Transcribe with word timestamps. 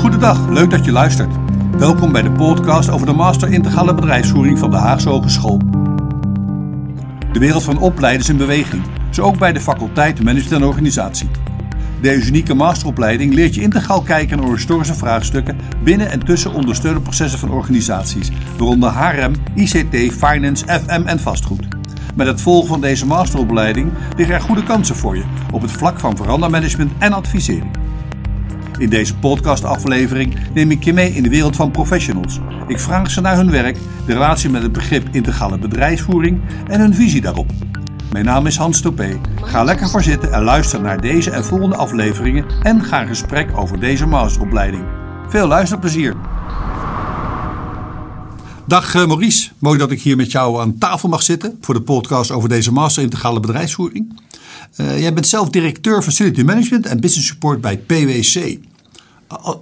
Goedendag, 0.00 0.48
leuk 0.48 0.70
dat 0.70 0.84
je 0.84 0.92
luistert. 0.92 1.34
Welkom 1.78 2.12
bij 2.12 2.22
de 2.22 2.32
podcast 2.32 2.90
over 2.90 3.06
de 3.06 3.12
Master 3.12 3.52
Integrale 3.52 3.94
Bedrijfsvoering 3.94 4.58
van 4.58 4.70
de 4.70 4.76
Haagse 4.76 5.08
Hogeschool. 5.08 5.58
De 7.32 7.38
wereld 7.38 7.62
van 7.62 7.78
opleiden 7.78 8.22
is 8.22 8.28
in 8.28 8.36
beweging, 8.36 8.82
zo 9.10 9.22
ook 9.22 9.38
bij 9.38 9.52
de 9.52 9.60
faculteit 9.60 10.22
Management 10.22 10.62
en 10.62 10.68
Organisatie. 10.68 11.28
Deze 12.00 12.28
unieke 12.28 12.54
masteropleiding 12.54 13.34
leert 13.34 13.54
je 13.54 13.60
integraal 13.60 14.02
kijken 14.02 14.38
naar 14.38 14.50
historische 14.50 14.94
vraagstukken 14.94 15.58
binnen 15.82 16.10
en 16.10 16.24
tussen 16.24 16.52
ondersteunende 16.52 17.04
processen 17.04 17.38
van 17.38 17.50
organisaties, 17.50 18.30
waaronder 18.58 18.90
HRM, 18.90 19.32
ICT, 19.54 20.14
Finance, 20.14 20.64
FM 20.64 21.02
en 21.04 21.20
vastgoed. 21.20 21.66
Met 22.14 22.26
het 22.26 22.40
volgen 22.40 22.68
van 22.68 22.80
deze 22.80 23.06
masteropleiding 23.06 23.92
liggen 24.16 24.34
er 24.34 24.40
goede 24.40 24.62
kansen 24.62 24.96
voor 24.96 25.16
je 25.16 25.24
op 25.52 25.62
het 25.62 25.70
vlak 25.70 26.00
van 26.00 26.16
verandermanagement 26.16 26.92
en 26.98 27.12
advisering. 27.12 27.76
In 28.78 28.90
deze 28.90 29.16
podcastaflevering 29.16 30.36
neem 30.54 30.70
ik 30.70 30.84
je 30.84 30.92
mee 30.92 31.10
in 31.10 31.22
de 31.22 31.28
wereld 31.28 31.56
van 31.56 31.70
professionals. 31.70 32.40
Ik 32.66 32.80
vraag 32.80 33.10
ze 33.10 33.20
naar 33.20 33.36
hun 33.36 33.50
werk, 33.50 33.76
de 34.06 34.12
relatie 34.12 34.50
met 34.50 34.62
het 34.62 34.72
begrip 34.72 35.08
integrale 35.10 35.58
bedrijfsvoering 35.58 36.40
en 36.68 36.80
hun 36.80 36.94
visie 36.94 37.20
daarop. 37.20 37.50
Mijn 38.12 38.24
naam 38.24 38.46
is 38.46 38.56
Hans 38.56 38.80
Topé. 38.80 39.20
Ga 39.42 39.64
lekker 39.64 39.88
voor 39.88 40.02
zitten 40.02 40.32
en 40.32 40.42
luister 40.42 40.80
naar 40.80 41.00
deze 41.00 41.30
en 41.30 41.44
volgende 41.44 41.76
afleveringen 41.76 42.44
en 42.62 42.84
ga 42.84 43.00
in 43.00 43.08
gesprek 43.08 43.56
over 43.56 43.80
deze 43.80 44.06
masteropleiding. 44.06 44.84
Veel 45.28 45.46
luisterplezier! 45.46 46.16
Dag 48.66 48.94
eh, 48.94 49.06
Maurice, 49.06 49.50
mooi 49.58 49.78
dat 49.78 49.90
ik 49.90 50.02
hier 50.02 50.16
met 50.16 50.32
jou 50.32 50.60
aan 50.60 50.78
tafel 50.78 51.08
mag 51.08 51.22
zitten 51.22 51.58
voor 51.60 51.74
de 51.74 51.82
podcast 51.82 52.30
over 52.30 52.48
deze 52.48 52.72
master 52.72 53.02
integrale 53.02 53.40
bedrijfsvoering. 53.40 54.20
Eh, 54.76 55.00
jij 55.00 55.12
bent 55.12 55.26
zelf 55.26 55.48
directeur 55.50 56.02
Facility 56.02 56.42
Management 56.42 56.86
en 56.86 57.00
Business 57.00 57.28
Support 57.28 57.60
bij 57.60 57.78
PwC. 57.78 58.58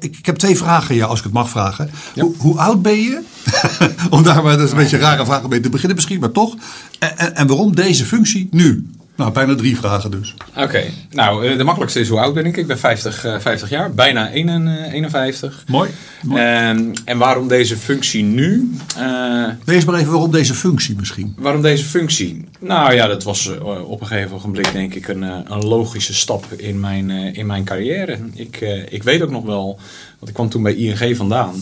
Ik, 0.01 0.19
ik 0.19 0.27
heb 0.27 0.37
twee 0.37 0.57
vragen 0.57 0.91
aan 0.91 0.97
jou, 0.97 1.11
als 1.11 1.19
ik 1.19 1.25
het 1.25 1.35
mag 1.35 1.49
vragen. 1.49 1.91
Hoe, 2.15 2.35
hoe 2.39 2.59
oud 2.59 2.83
ben 2.83 3.01
je? 3.01 3.23
om 4.11 4.23
daar 4.23 4.43
maar, 4.43 4.57
dat 4.57 4.67
is 4.67 4.71
een 4.71 4.77
beetje 4.77 4.97
een 4.97 5.03
rare 5.03 5.25
vraag 5.25 5.43
om 5.43 5.51
mee 5.51 5.61
te 5.61 5.69
beginnen 5.69 5.97
misschien, 5.97 6.21
maar 6.21 6.33
toch. 6.33 6.55
En, 6.99 7.19
en, 7.19 7.35
en 7.35 7.47
waarom 7.47 7.75
deze 7.75 8.05
functie 8.05 8.49
nu? 8.51 8.87
Nou, 9.17 9.33
bijna 9.33 9.55
drie 9.55 9.77
vragen 9.77 10.11
dus. 10.11 10.35
Oké, 10.57 10.83
nou 11.11 11.47
eh, 11.47 11.57
de 11.57 11.65
makkelijkste 11.65 12.01
is 12.01 12.09
hoe 12.09 12.21
oud 12.21 12.35
ben 12.35 12.47
ik? 12.47 12.57
Ik 12.57 12.67
ben 12.67 12.79
50, 12.79 13.25
eh, 13.25 13.39
50 13.39 13.69
jaar, 13.71 13.95
bijna 13.95 14.31
1, 14.35 14.49
eh, 14.69 14.93
51. 14.93 15.65
Mooi. 15.69 15.91
En, 16.35 16.93
en 17.05 17.19
waarom 17.19 17.49
deze 17.49 17.77
functie 17.77 18.23
nu? 18.23 18.71
Eh, 18.97 19.45
Wees 19.65 19.85
maar 19.85 19.95
even 20.01 20.13
waarom 20.13 20.31
deze 20.31 20.55
functie 20.55 20.97
misschien. 20.99 21.35
waarom 21.39 21.63
deze 21.63 21.85
functie? 21.85 22.49
Nou 22.61 22.95
ja, 22.95 23.07
dat 23.07 23.23
was 23.23 23.51
eh, 23.59 23.89
op 23.91 24.01
een 24.01 24.07
gegeven 24.07 24.37
ogenblik 24.37 24.73
denk 24.73 24.95
ik 24.95 25.09
een, 25.09 25.23
eh, 25.23 25.39
een 25.49 25.65
logische 25.65 26.15
stap 26.15 26.45
in 26.57 26.81
mijn, 26.81 27.11
eh, 27.11 27.37
in 27.39 27.47
mijn 27.47 27.65
carrière. 27.65 28.19
Ik, 28.35 28.57
eh, 28.57 28.93
ik 28.93 29.03
weet 29.03 29.23
ook 29.23 29.31
nog 29.31 29.45
wel, 29.45 29.67
want 30.19 30.29
ik 30.29 30.35
kwam 30.35 30.49
toen 30.49 30.63
bij 30.63 30.75
ING 30.75 31.17
vandaan, 31.17 31.55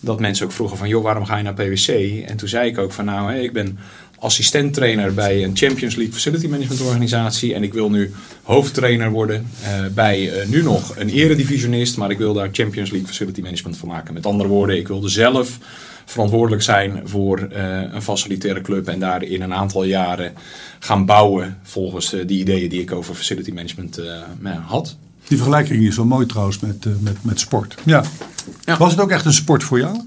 dat 0.00 0.20
mensen 0.20 0.46
ook 0.46 0.52
vroegen 0.52 0.76
van 0.76 0.88
joh, 0.88 1.02
waarom 1.02 1.24
ga 1.24 1.36
je 1.36 1.42
naar 1.42 1.54
PwC? 1.54 1.88
En 2.26 2.36
toen 2.36 2.48
zei 2.48 2.68
ik 2.68 2.78
ook 2.78 2.92
van 2.92 3.04
nou, 3.04 3.34
ik 3.34 3.52
ben 3.52 3.78
assistent-trainer 4.20 5.14
bij 5.14 5.44
een 5.44 5.56
Champions 5.56 5.94
League 5.94 6.14
Facility 6.14 6.46
Management 6.46 6.80
organisatie. 6.80 7.54
En 7.54 7.62
ik 7.62 7.72
wil 7.72 7.90
nu 7.90 8.14
hoofdtrainer 8.42 9.10
worden 9.10 9.46
eh, 9.62 9.86
bij 9.94 10.32
eh, 10.32 10.48
nu 10.48 10.62
nog 10.62 10.96
een 10.96 11.08
eredivisionist. 11.08 11.96
Maar 11.96 12.10
ik 12.10 12.18
wil 12.18 12.32
daar 12.32 12.48
Champions 12.52 12.90
League 12.90 13.08
Facility 13.08 13.40
Management 13.40 13.76
van 13.76 13.88
maken. 13.88 14.14
Met 14.14 14.26
andere 14.26 14.48
woorden, 14.48 14.76
ik 14.76 14.88
wilde 14.88 15.08
zelf 15.08 15.58
verantwoordelijk 16.10 16.62
zijn 16.62 17.00
voor 17.04 17.38
eh, 17.38 17.82
een 17.92 18.02
facilitaire 18.02 18.60
club. 18.60 18.88
En 18.88 18.98
daar 18.98 19.22
in 19.22 19.42
een 19.42 19.54
aantal 19.54 19.84
jaren 19.84 20.32
gaan 20.78 21.06
bouwen 21.06 21.58
volgens 21.62 22.10
die 22.26 22.40
ideeën 22.40 22.68
die 22.68 22.80
ik 22.80 22.92
over 22.92 23.14
facility 23.14 23.50
management 23.50 23.98
eh, 23.98 24.66
had. 24.66 24.96
Die 25.28 25.38
vergelijking 25.38 25.86
is 25.86 25.96
wel 25.96 26.04
mooi 26.04 26.26
trouwens 26.26 26.58
met, 26.58 26.86
met, 27.00 27.24
met 27.24 27.40
sport. 27.40 27.74
Ja. 27.84 28.04
Ja. 28.64 28.76
Was 28.76 28.90
het 28.90 29.00
ook 29.00 29.10
echt 29.10 29.24
een 29.24 29.32
sport 29.32 29.62
voor 29.64 29.78
jou? 29.78 30.00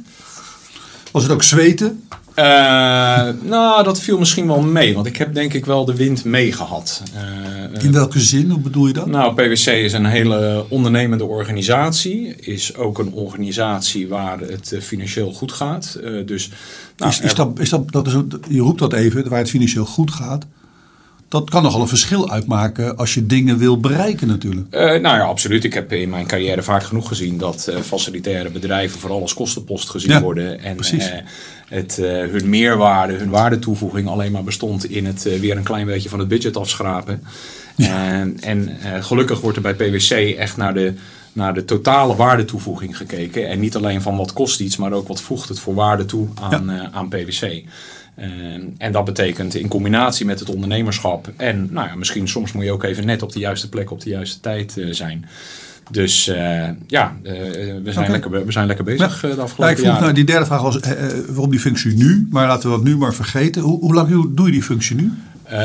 Was 1.12 1.24
het 1.24 1.32
ook 1.32 1.44
zweten? 1.44 2.08
Eh, 2.36 3.30
nou, 3.42 3.84
dat 3.84 4.00
viel 4.00 4.18
misschien 4.18 4.48
wel 4.48 4.62
mee. 4.62 4.94
Want 4.94 5.06
ik 5.06 5.18
heb 5.18 5.34
denk 5.34 5.54
ik 5.54 5.66
wel 5.66 5.86
de 5.86 5.96
wind 5.96 6.24
meegehad. 6.24 7.04
Eh, 7.14 7.84
In 7.84 7.92
welke 7.92 8.20
zin? 8.20 8.50
Hoe 8.50 8.60
bedoel 8.60 8.88
je 8.88 8.94
dat? 8.94 9.06
Nou, 9.08 9.34
PwC 9.34 9.66
is 9.68 9.94
een 9.94 10.06
hele 10.06 10.66
ondernemende 10.70 11.26
organisatie. 11.26 12.36
Is 12.36 12.76
ook 12.76 13.00
een 13.00 13.12
organisatie 13.14 14.08
waar 14.08 14.40
het 14.40 14.72
eh, 14.72 14.82
financieel 14.82 15.32
goed 15.34 15.52
gaat. 15.52 16.00
Eh, 16.04 16.12
dus, 16.26 16.50
nou, 16.98 17.12
is, 17.12 17.20
is 17.20 17.34
dat, 17.34 17.60
is 17.60 17.70
dat, 17.70 17.92
dat 17.92 18.08
is, 18.08 18.14
je 18.50 18.60
roept 18.62 18.80
dat 18.80 18.94
even, 18.94 19.30
waar 19.30 19.40
het 19.40 19.50
financieel 19.50 19.86
goed 19.86 20.12
gaat. 20.12 20.46
Dat 21.34 21.50
kan 21.50 21.64
nogal 21.64 21.82
een 21.82 21.88
verschil 21.88 22.30
uitmaken 22.32 22.98
als 22.98 23.14
je 23.14 23.26
dingen 23.26 23.58
wil 23.58 23.80
bereiken 23.80 24.28
natuurlijk. 24.28 24.74
Eh, 24.74 24.82
nou 24.82 25.02
ja, 25.02 25.20
absoluut. 25.20 25.64
Ik 25.64 25.74
heb 25.74 25.94
in 25.94 26.10
mijn 26.10 26.28
carrière 26.28 26.64
vaak 26.64 26.84
genoeg 26.84 27.08
gezien 27.08 27.38
dat 27.38 27.68
eh, 27.68 27.80
facilitaire 27.80 28.50
bedrijven 28.50 29.00
vooral 29.00 29.22
als 29.22 29.34
kostenpost 29.34 29.90
gezien 29.90 30.12
Ja, 30.12 30.22
worden. 30.22 30.60
En 30.60 30.76
precies. 30.76 31.10
eh, 31.10 31.18
het, 31.68 31.96
hun 32.32 32.50
meerwaarde, 32.50 33.14
hun 33.14 33.30
waardetoevoeging 33.30 34.08
alleen 34.08 34.32
maar 34.32 34.44
bestond 34.44 34.90
in 34.90 35.06
het 35.06 35.40
weer 35.40 35.58
een 35.58 35.64
klein 35.64 35.86
beetje 35.86 36.10
van 36.10 36.20
het 36.20 36.28
budget 36.28 36.58
afschrapen. 36.58 37.24
En, 37.78 38.38
en 38.42 38.78
gelukkig 39.00 39.42
wordt 39.42 39.58
er 39.58 39.64
bij 39.64 39.74
PwC 39.74 40.12
echt 40.38 40.58
naar 40.58 40.74
de, 40.74 40.94
naar 41.34 41.54
de 41.54 41.66
totale 41.66 42.16
waardetoevoeging 42.16 42.98
gekeken. 42.98 43.50
En 43.50 43.60
niet 43.60 43.76
alleen 43.76 44.02
van 44.02 44.18
wat 44.18 44.34
kost 44.34 44.60
iets, 44.60 44.78
maar 44.78 44.92
ook 44.92 45.08
wat 45.08 45.22
voegt 45.22 45.50
het 45.50 45.60
voor 45.60 45.74
waarde 45.74 46.06
toe 46.06 46.28
aan, 46.42 46.72
aan 46.72 47.10
PwC. 47.10 47.64
Eh, 48.16 48.28
en 48.78 48.92
dat 48.92 49.06
betekent 49.06 49.56
in 49.56 49.68
combinatie 49.68 50.26
met 50.26 50.40
het 50.40 50.50
ondernemerschap 50.50 51.32
en 51.38 51.68
nou 51.72 51.88
ja, 51.88 51.96
misschien 51.96 52.28
soms 52.28 52.52
moet 52.52 52.64
je 52.64 52.72
ook 52.72 52.84
even 52.84 53.06
net 53.06 53.22
op 53.22 53.32
de 53.32 53.40
juiste 53.40 53.70
plek 53.70 53.92
op 53.92 54.02
de 54.02 54.10
juiste 54.10 54.40
tijd 54.40 54.78
eh, 54.78 54.86
zijn. 54.92 55.26
Dus 55.92 56.28
eh, 56.28 56.70
ja, 56.88 57.16
eh, 57.24 57.34
we, 57.84 57.92
zijn 57.92 58.12
lekker, 58.12 58.46
we 58.46 58.52
zijn 58.52 58.68
lekker 58.68 58.86
bezig 58.86 59.20
de 59.22 59.28
Ja, 59.28 59.34
afgelopen 59.34 59.70
ik 59.70 59.78
vroeg 59.78 59.88
jaren. 59.90 60.02
nou, 60.02 60.14
die 60.14 60.24
derde 60.24 60.46
vraag 60.46 60.62
was 60.62 60.80
eh, 60.80 60.92
waarom 61.28 61.50
die 61.52 61.60
functie 61.60 61.96
nu? 61.96 62.28
Maar 62.30 62.48
laten 62.48 62.70
we 62.70 62.76
dat 62.76 62.86
nu 62.86 62.98
maar 62.98 63.14
vergeten. 63.14 63.62
Hoe, 63.62 63.80
hoe 63.80 63.94
lang 63.94 64.34
doe- 64.36 64.46
je 64.46 64.52
die 64.52 64.64
functie 64.64 64.96
nu? 64.96 65.12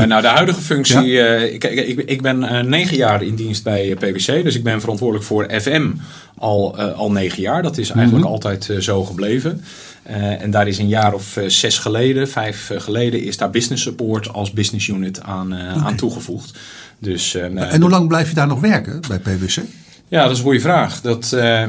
Nou, 0.07 0.23
de 0.23 0.29
huidige 0.29 0.61
functie. 0.61 1.21
eh, 1.21 1.55
ik, 1.55 1.65
ik, 2.07 2.23
ben 2.23 2.69
negen 2.69 2.97
jaar 2.97 3.23
in 3.23 3.35
dienst 3.35 3.63
bij 3.65 3.95
PwC. 3.99 4.43
Dus 4.45 4.55
ik 4.57 4.63
ben 4.63 4.81
verantwoordelijk 4.81 5.27
voor 5.27 5.47
FM 5.61 5.91
al, 6.37 6.79
al 6.79 7.13
negen 7.13 7.43
jaar. 7.43 7.63
Dat 7.63 7.79
is 7.79 7.91
eigenlijk 7.91 8.25
Mhm. 8.25 8.33
altijd 8.33 8.71
zo 8.79 9.05
gebleven. 9.05 9.63
Eh, 10.09 10.43
en 10.43 10.51
daar 10.51 10.69
is 10.69 10.79
een 10.79 10.89
jaar 10.89 11.15
of 11.15 11.37
eh, 11.37 11.49
zes 11.49 11.79
geleden, 11.79 12.29
vijf 12.29 12.71
eh, 12.71 12.81
geleden, 12.81 13.23
is 13.23 13.37
daar 13.37 13.51
business 13.51 13.83
support 13.83 14.33
als 14.33 14.51
business 14.51 14.89
unit 14.89 15.23
aan, 15.23 15.55
aan 15.55 15.97
toegevoegd. 15.97 16.59
Dus, 16.99 17.33
nou, 17.33 17.59
En 17.59 17.81
hoe 17.81 17.91
lang 17.91 18.09
blijf 18.09 18.29
je 18.29 18.35
daar 18.35 18.47
nog 18.47 18.61
werken 18.61 19.01
bij 19.09 19.19
PwC? 19.19 19.61
ja, 20.09 20.23
dat 20.23 20.31
is 20.31 20.39
een 20.39 20.45
goede 20.45 20.61
vraag. 20.61 21.01
Dat, 21.01 21.33
eh, 21.33 21.69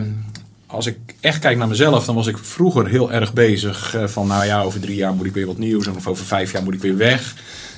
als 0.67 0.85
ik 0.85 0.97
echt 1.19 1.39
kijk 1.39 1.57
naar 1.57 1.67
mezelf, 1.67 2.05
dan 2.05 2.16
was 2.16 2.27
ik 2.27 2.38
vroeger 2.38 2.88
heel 2.88 3.11
erg 3.11 3.33
bezig 3.33 3.97
van, 4.05 4.27
nou 4.27 4.45
ja, 4.45 4.61
over 4.61 4.79
drie 4.79 4.95
jaar 4.95 5.13
moet 5.13 5.25
ik 5.25 5.33
weer 5.33 5.45
wat 5.45 5.57
nieuws 5.57 5.88
en 5.88 5.95
of 5.95 6.07
over 6.07 6.25
vijf 6.25 6.51
jaar 6.51 6.63
moet 6.63 6.73
ik 6.73 6.81
weer 6.81 6.97
weg. 6.97 7.35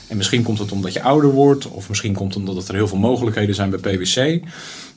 En 0.08 0.18
misschien 0.18 0.44
komt 0.44 0.60
het 0.60 0.72
omdat 0.72 0.94
je 0.94 1.02
ouder 1.02 1.30
wordt, 1.30 1.68
of 1.68 1.90
misschien 1.90 2.14
komt 2.14 2.34
het 2.34 2.50
omdat 2.50 2.68
er 2.68 2.76
heel 2.76 2.88
veel 2.88 2.98
mogelijkheden 2.98 3.56
zijn 3.56 3.70
bij 3.70 3.80
PwC. 3.80 4.44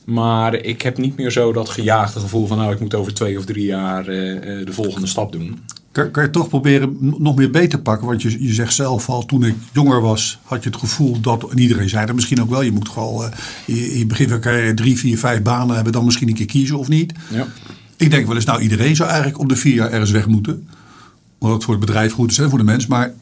Maar 0.05 0.55
ik 0.55 0.81
heb 0.81 0.97
niet 0.97 1.17
meer 1.17 1.31
zo 1.31 1.53
dat 1.53 1.69
gejaagde 1.69 2.19
gevoel 2.19 2.47
van, 2.47 2.57
nou, 2.57 2.73
ik 2.73 2.79
moet 2.79 2.95
over 2.95 3.13
twee 3.13 3.37
of 3.37 3.45
drie 3.45 3.65
jaar 3.65 4.07
eh, 4.07 4.59
eh, 4.59 4.65
de 4.65 4.73
volgende 4.73 5.07
stap 5.07 5.31
doen. 5.31 5.59
Kan, 5.91 6.11
kan 6.11 6.23
je 6.23 6.29
toch 6.29 6.49
proberen 6.49 6.97
nog 6.99 7.35
meer 7.35 7.51
beter 7.51 7.79
pakken? 7.79 8.07
Want 8.07 8.21
je, 8.21 8.43
je 8.43 8.53
zegt 8.53 8.73
zelf 8.73 9.09
al, 9.09 9.25
toen 9.25 9.43
ik 9.45 9.55
jonger 9.71 10.01
was, 10.01 10.39
had 10.43 10.63
je 10.63 10.69
het 10.69 10.79
gevoel 10.79 11.19
dat, 11.19 11.51
en 11.51 11.59
iedereen 11.59 11.89
zei 11.89 12.05
dat 12.05 12.15
misschien 12.15 12.41
ook 12.41 12.49
wel, 12.49 12.61
je 12.61 12.71
moet 12.71 12.89
gewoon 12.89 13.23
eh, 13.67 13.93
in 13.93 13.97
je 13.97 14.05
begin 14.05 14.27
van 14.27 14.35
je 14.35 14.41
carrière 14.41 14.73
drie, 14.73 14.97
vier, 14.97 15.17
vijf 15.17 15.41
banen 15.41 15.75
hebben, 15.75 15.93
dan 15.93 16.05
misschien 16.05 16.27
een 16.27 16.33
keer 16.33 16.45
kiezen 16.45 16.77
of 16.77 16.87
niet. 16.87 17.13
Ja. 17.31 17.47
Ik 17.97 18.11
denk 18.11 18.25
wel 18.25 18.35
eens, 18.35 18.45
nou 18.45 18.61
iedereen 18.61 18.95
zou 18.95 19.09
eigenlijk 19.09 19.39
om 19.39 19.47
de 19.47 19.55
vier 19.55 19.73
jaar 19.73 19.91
ergens 19.91 20.11
weg 20.11 20.27
moeten. 20.27 20.67
Omdat 21.37 21.55
het 21.55 21.65
voor 21.65 21.75
het 21.75 21.85
bedrijf 21.85 22.11
goed 22.11 22.31
is 22.31 22.37
en 22.37 22.49
voor 22.49 22.59
de 22.59 22.65
mens. 22.65 22.87
Maar 22.87 23.13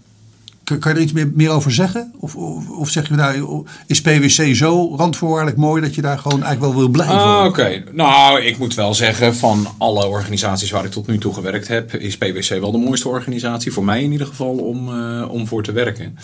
kan, 0.63 0.79
kan 0.79 0.91
je 0.91 0.97
er 0.97 1.03
iets 1.03 1.11
meer, 1.11 1.31
meer 1.33 1.49
over 1.49 1.71
zeggen? 1.71 2.13
Of, 2.19 2.35
of, 2.35 2.89
zeg 2.89 3.07
je 3.07 3.13
nou, 3.13 3.65
is 3.87 4.01
PwC 4.01 4.55
zo 4.55 4.95
randvoorwaardelijk 4.95 5.57
mooi 5.57 5.81
dat 5.81 5.95
je 5.95 6.01
daar 6.01 6.17
gewoon 6.17 6.43
eigenlijk 6.43 6.73
wel 6.73 6.81
wil 6.81 6.91
blijven? 6.91 7.15
Ah, 7.15 7.45
Oké, 7.45 7.83
nou 7.91 8.41
ik 8.41 8.57
moet 8.57 8.73
wel 8.73 8.93
zeggen, 8.93 9.35
van 9.35 9.67
alle 9.77 10.07
organisaties 10.07 10.71
waar 10.71 10.85
ik 10.85 10.91
tot 10.91 11.07
nu 11.07 11.17
toe 11.17 11.33
gewerkt 11.33 11.67
heb, 11.67 11.93
is 11.93 12.17
PwC 12.17 12.59
wel 12.59 12.71
de 12.71 12.77
mooiste 12.77 13.07
organisatie, 13.07 13.73
voor 13.73 13.83
mij 13.85 14.03
in 14.03 14.11
ieder 14.11 14.27
geval, 14.27 14.57
om, 14.57 14.89
eh, 14.89 15.31
om 15.31 15.47
voor 15.47 15.63
te 15.63 15.71
werken. 15.71 16.17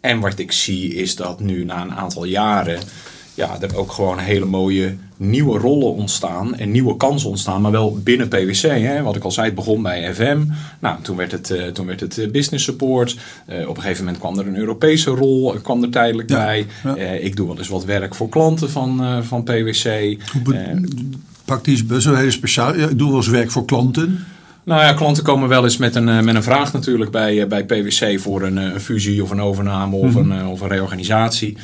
En 0.00 0.20
wat 0.20 0.38
ik 0.38 0.52
zie 0.52 0.94
is 0.94 1.16
dat 1.16 1.40
nu 1.40 1.64
na 1.64 1.82
een 1.82 1.94
aantal 1.94 2.24
jaren, 2.24 2.80
ja, 3.36 3.56
er 3.60 3.76
ook 3.76 3.92
gewoon 3.92 4.18
hele 4.18 4.44
mooie 4.44 4.96
nieuwe 5.16 5.58
rollen 5.58 5.92
ontstaan 5.94 6.54
en 6.54 6.70
nieuwe 6.70 6.96
kansen 6.96 7.28
ontstaan, 7.28 7.60
maar 7.60 7.70
wel 7.70 7.98
binnen 8.02 8.28
PwC. 8.28 8.60
Hè. 8.60 9.02
Wat 9.02 9.16
ik 9.16 9.24
al 9.24 9.30
zei, 9.30 9.46
het 9.46 9.54
begon 9.54 9.82
bij 9.82 10.14
FM. 10.14 10.38
Nou, 10.78 10.96
toen 11.02 11.16
werd 11.16 11.32
het, 11.32 11.50
eh, 11.50 11.66
toen 11.66 11.86
werd 11.86 12.00
het 12.00 12.18
eh, 12.18 12.30
business 12.30 12.64
support. 12.64 13.16
Eh, 13.46 13.68
op 13.68 13.76
een 13.76 13.82
gegeven 13.82 14.04
moment 14.04 14.22
kwam 14.22 14.38
er 14.38 14.46
een 14.46 14.56
Europese 14.56 15.10
rol, 15.10 15.54
kwam 15.62 15.82
er 15.82 15.90
tijdelijk 15.90 16.30
Ja, 16.30 16.36
bij. 16.44 16.66
ja. 16.84 16.94
Ik 16.96 17.36
doe 17.36 17.46
wel 17.46 17.58
eens 17.58 17.68
wat 17.68 17.84
werk 17.84 18.14
voor 18.14 18.28
klanten 18.28 18.70
van, 18.70 19.22
van 19.24 19.42
PwC. 19.42 20.16
Praktisch 21.44 21.86
best 21.86 22.04
wel 22.06 22.16
heel 22.16 22.30
speciaal. 22.30 22.76
Ja, 22.76 22.88
Ik 22.88 22.98
doe 22.98 23.08
wel 23.08 23.16
eens 23.16 23.28
werk 23.28 23.50
voor 23.50 23.64
klanten. 23.64 24.24
Nou 24.66 24.82
ja, 24.82 24.92
klanten 24.92 25.22
komen 25.22 25.48
wel 25.48 25.64
eens 25.64 25.76
met 25.76 25.94
een, 25.94 26.24
met 26.24 26.34
een 26.34 26.42
vraag 26.42 26.72
natuurlijk 26.72 27.10
bij, 27.10 27.46
bij 27.46 27.64
PwC 27.64 28.20
voor 28.20 28.42
een, 28.42 28.56
een 28.56 28.80
fusie 28.80 29.22
of 29.22 29.30
een 29.30 29.40
overname 29.40 29.96
of, 29.96 30.14
een, 30.14 30.32
eh, 30.32 30.50
of 30.50 30.60
een 30.60 30.68
reorganisatie. 30.68 31.56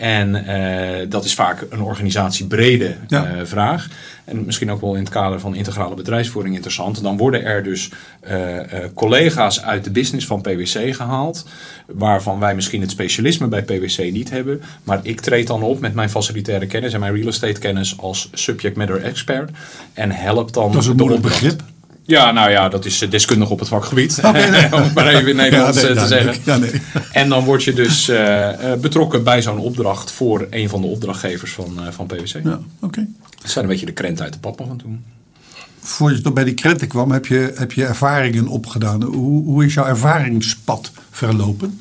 En 0.00 0.46
eh, 0.46 1.06
dat 1.08 1.24
is 1.24 1.34
vaak 1.34 1.66
een 1.70 1.80
organisatiebrede 1.80 2.94
Ja. 3.08 3.24
eh, 3.26 3.40
vraag. 3.44 3.88
En 4.24 4.44
misschien 4.44 4.70
ook 4.70 4.80
wel 4.80 4.94
in 4.94 5.00
het 5.00 5.08
kader 5.08 5.40
van 5.40 5.54
integrale 5.54 5.94
bedrijfsvoering 5.94 6.54
interessant. 6.54 7.02
Dan 7.02 7.16
worden 7.16 7.44
er 7.44 7.62
dus 7.62 7.90
eh, 8.20 8.58
collega's 8.94 9.62
uit 9.62 9.84
de 9.84 9.90
business 9.90 10.26
van 10.26 10.40
PwC 10.40 10.94
gehaald. 10.94 11.46
Waarvan 11.86 12.38
wij 12.38 12.54
misschien 12.54 12.80
het 12.80 12.90
specialisme 12.90 13.46
bij 13.46 13.62
PwC 13.62 14.12
niet 14.12 14.30
hebben. 14.30 14.62
Maar 14.84 15.00
ik 15.02 15.20
treed 15.20 15.46
dan 15.46 15.62
op 15.62 15.80
met 15.80 15.94
mijn 15.94 16.10
facilitaire 16.10 16.66
kennis 16.66 16.92
en 16.92 17.00
mijn 17.00 17.14
real 17.14 17.28
estate 17.28 17.60
kennis 17.60 17.98
als 17.98 18.28
subject 18.32 18.76
matter 18.76 19.02
expert. 19.02 19.50
En 19.94 20.10
help 20.10 20.52
dan 20.52 20.72
Dat 20.72 20.82
is 20.82 20.88
een 20.88 20.96
moeilijk 20.96 21.22
begrip. 21.22 21.62
Ja, 22.02 22.32
nou 22.32 22.50
ja, 22.50 22.68
dat 22.68 22.84
is 22.84 23.02
eh, 23.02 23.10
deskundig 23.10 23.50
op 23.50 23.58
het 23.58 23.68
vakgebied. 23.68 24.22
Nee. 24.22 24.72
Om 24.74 24.82
het 24.82 24.94
maar 24.94 25.06
even 25.06 25.28
in 25.28 25.36
Nederlands 25.36 25.80
Ja, 25.80 25.86
nee, 25.86 25.96
eh, 25.96 26.02
te 26.02 26.08
zeggen. 26.08 26.34
Ja, 26.44 26.56
nee. 26.56 26.70
En 27.12 27.28
dan 27.28 27.44
word 27.44 27.64
je 27.64 27.72
dus 27.72 28.08
eh, 28.08 28.74
betrokken 28.80 29.24
bij 29.24 29.42
zo'n 29.42 29.58
opdracht 29.58 30.10
voor 30.10 30.46
een 30.50 30.68
van 30.68 30.80
de 30.80 30.86
opdrachtgevers 30.86 31.52
van, 31.52 31.78
van 31.90 32.06
PwC. 32.06 32.40
Ja, 32.44 32.60
oké. 32.80 33.06
Dat 33.40 33.50
zijn 33.50 33.64
een 33.64 33.70
beetje 33.70 33.86
de 33.86 33.92
krenten 33.92 34.24
uit 34.24 34.32
de 34.32 34.38
pap 34.38 34.60
af 34.60 34.68
en 34.68 34.76
toe. 34.76 34.90
Voordat 35.80 36.18
je 36.18 36.24
tot 36.24 36.34
bij 36.34 36.44
die 36.44 36.54
krenten 36.54 36.88
kwam, 36.88 37.10
heb 37.10 37.26
je, 37.26 37.52
heb 37.54 37.72
je 37.72 37.84
ervaringen 37.84 38.46
opgedaan. 38.46 39.02
Hoe, 39.02 39.44
hoe 39.44 39.64
is 39.64 39.74
jouw 39.74 39.86
ervaringspad 39.86 40.92
verlopen? 41.10 41.80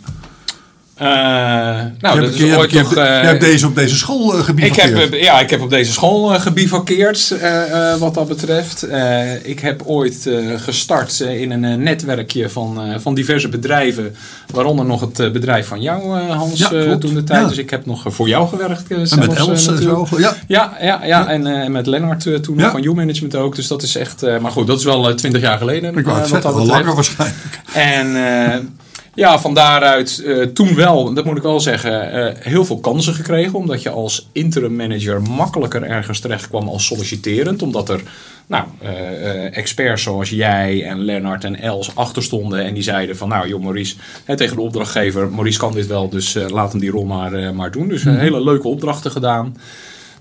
Eh, 1.00 1.08
nou, 1.08 1.92
je, 2.00 2.00
dat 2.00 2.16
hebt, 2.16 2.34
is 2.34 2.40
je, 2.40 2.58
ooit 2.58 2.72
je, 2.72 2.78
hebt, 2.78 2.94
eh, 2.94 3.04
je 3.04 3.28
hebt 3.28 3.42
deze 3.42 3.68
op 3.68 3.76
deze 3.76 3.96
school 3.96 4.40
uh, 4.40 4.66
ik 4.66 4.76
heb, 4.76 5.14
ja, 5.14 5.40
ik 5.40 5.50
heb 5.50 5.62
op 5.62 5.70
deze 5.70 5.92
school 5.92 6.34
uh, 6.34 6.42
gebivakkeerd 6.42 7.36
uh, 7.42 7.96
wat 7.96 8.14
dat 8.14 8.28
betreft. 8.28 8.88
Uh, 8.88 9.46
ik 9.46 9.60
heb 9.60 9.82
ooit 9.86 10.26
uh, 10.26 10.60
gestart 10.60 11.20
in 11.20 11.52
een 11.52 11.84
netwerkje 11.84 12.50
van, 12.50 13.02
van 13.02 13.14
diverse 13.14 13.50
bedrijven. 13.50 14.16
Waaronder 14.54 14.86
nog 14.86 15.02
het 15.02 15.34
bedrijf 15.34 15.68
van 15.68 15.82
jou, 15.82 16.18
Hans, 16.20 16.60
ja, 16.60 16.98
toen 16.98 17.14
de 17.14 17.24
tijd. 17.24 17.42
Ja. 17.42 17.48
Dus 17.48 17.58
ik 17.58 17.70
heb 17.70 17.86
nog 17.86 18.04
voor 18.08 18.28
jou 18.28 18.48
gewerkt. 18.48 18.84
zelfs, 18.88 19.12
en 19.12 19.20
met 19.20 19.34
Els 19.34 19.64
zo. 19.64 20.08
Ja, 20.18 20.36
ja, 20.48 20.74
ja, 20.82 21.06
ja. 21.06 21.28
en, 21.28 21.72
met 21.72 21.88
Lennart 21.88 22.44
toen 22.44 22.56
nog 22.56 22.72
van 22.72 22.84
U-Management 22.84 23.36
ook. 23.36 23.56
Dus 23.56 23.68
dat 23.68 23.82
is 23.84 23.96
echt... 23.96 24.22
maar 24.42 24.52
goed, 24.52 24.68
dat 24.68 24.80
is 24.80 24.86
wel 24.86 25.16
twintig 25.16 25.42
jaar 25.42 25.58
geleden. 25.58 25.98
Ik 25.98 26.06
wou 26.06 26.20
het 26.20 26.28
zeggen, 26.28 26.54
al 26.54 26.66
langer 26.66 26.96
waarschijnlijk. 26.96 27.62
En... 27.74 28.78
Ja, 29.20 29.40
van 29.40 29.54
daaruit 29.54 30.22
uh, 30.26 30.46
toen 30.46 30.76
wel, 30.76 31.14
dat 31.14 31.26
moet 31.26 31.38
ik 31.38 31.44
wel 31.44 31.60
zeggen, 31.60 32.18
uh, 32.18 32.28
heel 32.40 32.66
veel 32.66 32.80
kansen 32.80 33.14
gekregen. 33.14 33.54
Omdat 33.54 33.82
je 33.82 33.90
als 33.90 34.30
interim 34.32 34.76
manager 34.76 35.22
makkelijker 35.22 35.84
ergens 35.84 36.20
terecht 36.20 36.48
kwam 36.48 36.68
als 36.68 36.86
solliciterend. 36.86 37.62
Omdat 37.62 37.90
er 37.90 38.02
nou, 38.48 38.64
uh, 38.84 39.58
experts 39.58 40.04
zoals 40.04 40.30
jij 40.30 40.84
en 40.84 41.00
Lennart 41.00 41.44
en 41.44 41.60
Els 41.60 41.96
achter 41.96 42.24
stonden. 42.24 42.66
En 42.66 42.74
die 42.74 42.84
zeiden 42.84 43.18
van 43.18 43.30
nou 43.30 43.48
joh 43.48 43.64
Maurice, 43.64 43.96
hè, 44.26 44.36
tegen 44.36 44.56
de 44.56 44.62
opdrachtgever, 44.62 45.32
Maurice 45.32 45.60
kan 45.60 45.74
dit 45.74 45.88
wel, 45.88 46.10
dus 46.10 46.38
laat 46.48 46.72
hem 46.72 46.82
die 46.82 46.92
rol 46.92 47.06
maar, 47.06 47.56
maar 47.56 47.72
doen. 47.72 47.88
Dus 47.88 48.04
-hmm. 48.04 48.18
hele 48.18 48.44
leuke 48.44 48.68
opdrachten 48.68 49.12
gedaan. 49.12 49.56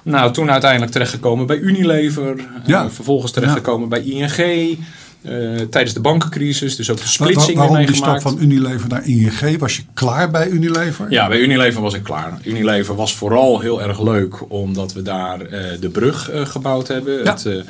Nou, 0.03 0.33
toen 0.33 0.51
uiteindelijk 0.51 0.93
terechtgekomen 0.93 1.47
bij 1.47 1.59
Unilever. 1.59 2.49
Ja. 2.67 2.91
vervolgens 2.91 3.33
terechtgekomen 3.33 3.89
ja. 3.89 3.89
bij 3.89 4.03
ING. 4.03 4.79
Uh, 5.23 5.61
tijdens 5.61 5.95
de 5.95 6.01
bankencrisis, 6.01 6.77
dus 6.77 6.91
ook 6.91 6.97
de 6.97 7.09
splitsing 7.09 7.57
Waar, 7.57 7.69
waarom 7.69 7.87
die 7.87 7.97
stap 7.97 8.21
van 8.21 8.39
Unilever 8.41 8.89
naar 8.89 9.07
ING? 9.07 9.59
Was 9.59 9.77
je 9.77 9.83
klaar 9.95 10.31
bij 10.31 10.49
Unilever? 10.49 11.11
Ja, 11.11 11.29
bij 11.29 11.39
Unilever 11.39 11.83
was 11.83 11.95
ik 11.95 12.03
klaar. 12.03 12.39
Unilever 12.45 12.95
was 12.95 13.17
vooral 13.17 13.61
heel 13.61 13.83
erg 13.83 14.01
leuk, 14.01 14.51
omdat 14.53 14.93
we 14.93 15.03
daar 15.03 15.41
uh, 15.43 15.51
de 15.81 15.89
brug 15.89 16.33
uh, 16.33 16.47
gebouwd 16.47 16.89
hebben. 16.89 17.25
Ja. 17.25 17.31
Het 17.31 17.65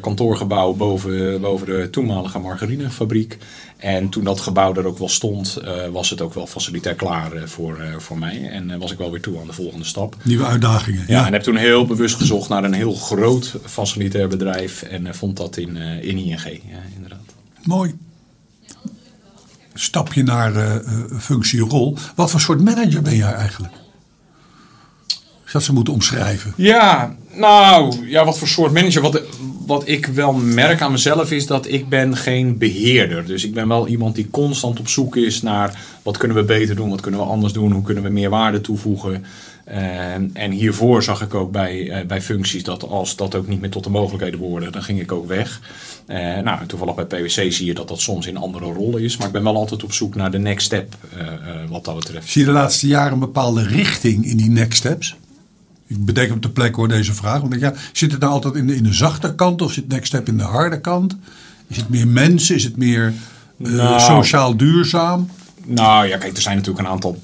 kantoorgebouw 0.00 0.72
boven, 0.72 1.40
boven 1.40 1.66
de 1.66 1.90
toenmalige 1.90 2.38
margarinefabriek. 2.38 3.38
En 3.76 4.08
toen 4.08 4.24
dat 4.24 4.40
gebouw 4.40 4.74
er 4.74 4.86
ook 4.86 4.98
wel 4.98 5.08
stond, 5.08 5.58
was 5.92 6.10
het 6.10 6.20
ook 6.20 6.34
wel 6.34 6.46
facilitair 6.46 6.94
klaar 6.94 7.30
voor, 7.44 7.78
voor 7.98 8.18
mij. 8.18 8.48
En 8.50 8.78
was 8.78 8.92
ik 8.92 8.98
wel 8.98 9.10
weer 9.10 9.20
toe 9.20 9.40
aan 9.40 9.46
de 9.46 9.52
volgende 9.52 9.84
stap. 9.84 10.16
Nieuwe 10.22 10.44
uitdagingen. 10.44 11.04
Ja, 11.06 11.20
ja. 11.20 11.26
en 11.26 11.32
heb 11.32 11.42
toen 11.42 11.56
heel 11.56 11.86
bewust 11.86 12.16
gezocht 12.16 12.48
naar 12.48 12.64
een 12.64 12.72
heel 12.72 12.94
groot 12.94 13.54
facilitair 13.64 14.28
bedrijf. 14.28 14.82
En 14.82 15.14
vond 15.14 15.36
dat 15.36 15.56
in, 15.56 15.76
in 15.76 16.18
ING, 16.18 16.44
ja, 16.44 16.82
inderdaad. 16.94 17.34
Mooi. 17.62 17.94
Stap 19.74 20.12
je 20.12 20.22
naar 20.22 20.82
functierol. 21.18 21.96
Wat 22.14 22.30
voor 22.30 22.40
soort 22.40 22.60
manager 22.60 23.02
ben 23.02 23.16
jij 23.16 23.32
eigenlijk? 23.32 23.72
Dat 25.52 25.62
ze 25.62 25.72
moeten 25.72 25.92
omschrijven. 25.94 26.52
Ja, 26.56 27.16
nou, 27.32 28.08
ja, 28.08 28.24
wat 28.24 28.38
voor 28.38 28.48
soort 28.48 28.72
manager. 28.72 29.02
Wat, 29.02 29.22
wat 29.66 29.88
ik 29.88 30.06
wel 30.06 30.32
merk 30.32 30.80
aan 30.80 30.92
mezelf 30.92 31.30
is 31.30 31.46
dat 31.46 31.68
ik 31.68 31.88
ben 31.88 32.16
geen 32.16 32.58
beheerder. 32.58 33.26
Dus 33.26 33.44
ik 33.44 33.54
ben 33.54 33.68
wel 33.68 33.86
iemand 33.86 34.14
die 34.14 34.30
constant 34.30 34.80
op 34.80 34.88
zoek 34.88 35.16
is 35.16 35.42
naar 35.42 35.80
wat 36.02 36.16
kunnen 36.16 36.36
we 36.36 36.44
beter 36.44 36.76
doen, 36.76 36.90
wat 36.90 37.00
kunnen 37.00 37.20
we 37.20 37.26
anders 37.26 37.52
doen, 37.52 37.72
hoe 37.72 37.82
kunnen 37.82 38.02
we 38.02 38.10
meer 38.10 38.30
waarde 38.30 38.60
toevoegen. 38.60 39.24
Uh, 39.68 40.14
en 40.32 40.50
hiervoor 40.50 41.02
zag 41.02 41.22
ik 41.22 41.34
ook 41.34 41.52
bij, 41.52 41.80
uh, 41.80 42.06
bij 42.06 42.22
functies 42.22 42.62
dat 42.62 42.88
als 42.88 43.16
dat 43.16 43.34
ook 43.34 43.48
niet 43.48 43.60
meer 43.60 43.70
tot 43.70 43.84
de 43.84 43.90
mogelijkheden 43.90 44.38
behoorde, 44.38 44.70
dan 44.70 44.82
ging 44.82 45.00
ik 45.00 45.12
ook 45.12 45.26
weg. 45.26 45.60
Uh, 46.06 46.16
nou, 46.38 46.66
toevallig 46.66 46.94
bij 46.94 47.04
PwC 47.04 47.52
zie 47.52 47.66
je 47.66 47.74
dat 47.74 47.88
dat 47.88 48.00
soms 48.00 48.26
in 48.26 48.36
andere 48.36 48.64
rollen 48.64 49.02
is. 49.02 49.16
Maar 49.16 49.26
ik 49.26 49.32
ben 49.32 49.42
wel 49.42 49.56
altijd 49.56 49.84
op 49.84 49.92
zoek 49.92 50.14
naar 50.14 50.30
de 50.30 50.38
next 50.38 50.66
step 50.66 50.96
wat 51.68 51.84
dat 51.84 51.96
betreft. 51.96 52.28
Zie 52.28 52.40
je 52.40 52.46
de 52.46 52.52
laatste 52.52 52.86
jaren 52.86 53.12
een 53.12 53.18
bepaalde 53.18 53.62
richting 53.62 54.24
in 54.24 54.36
die 54.36 54.50
next 54.50 54.78
steps? 54.78 55.16
Ik 55.86 56.04
bedenk 56.04 56.32
op 56.32 56.42
de 56.42 56.50
plek 56.50 56.74
hoor 56.74 56.88
deze 56.88 57.14
vraag. 57.14 57.40
Want 57.40 57.54
ik, 57.54 57.60
ja, 57.60 57.72
zit 57.92 58.10
het 58.10 58.20
nou 58.20 58.32
altijd 58.32 58.54
in 58.54 58.66
de, 58.66 58.76
in 58.76 58.82
de 58.82 58.92
zachte 58.92 59.34
kant 59.34 59.62
of 59.62 59.72
zit 59.72 59.88
next 59.88 60.06
step 60.06 60.28
in 60.28 60.36
de 60.36 60.42
harde 60.42 60.80
kant? 60.80 61.16
Is 61.66 61.76
het 61.76 61.88
meer 61.88 62.08
mensen? 62.08 62.54
Is 62.54 62.64
het 62.64 62.76
meer 62.76 63.12
nou, 63.56 64.00
sociaal 64.00 64.56
duurzaam? 64.56 65.28
Nou 65.64 66.06
ja, 66.06 66.18
kijk, 66.18 66.36
er 66.36 66.42
zijn 66.42 66.56
natuurlijk 66.56 66.86
een 66.86 66.92
aantal 66.92 67.22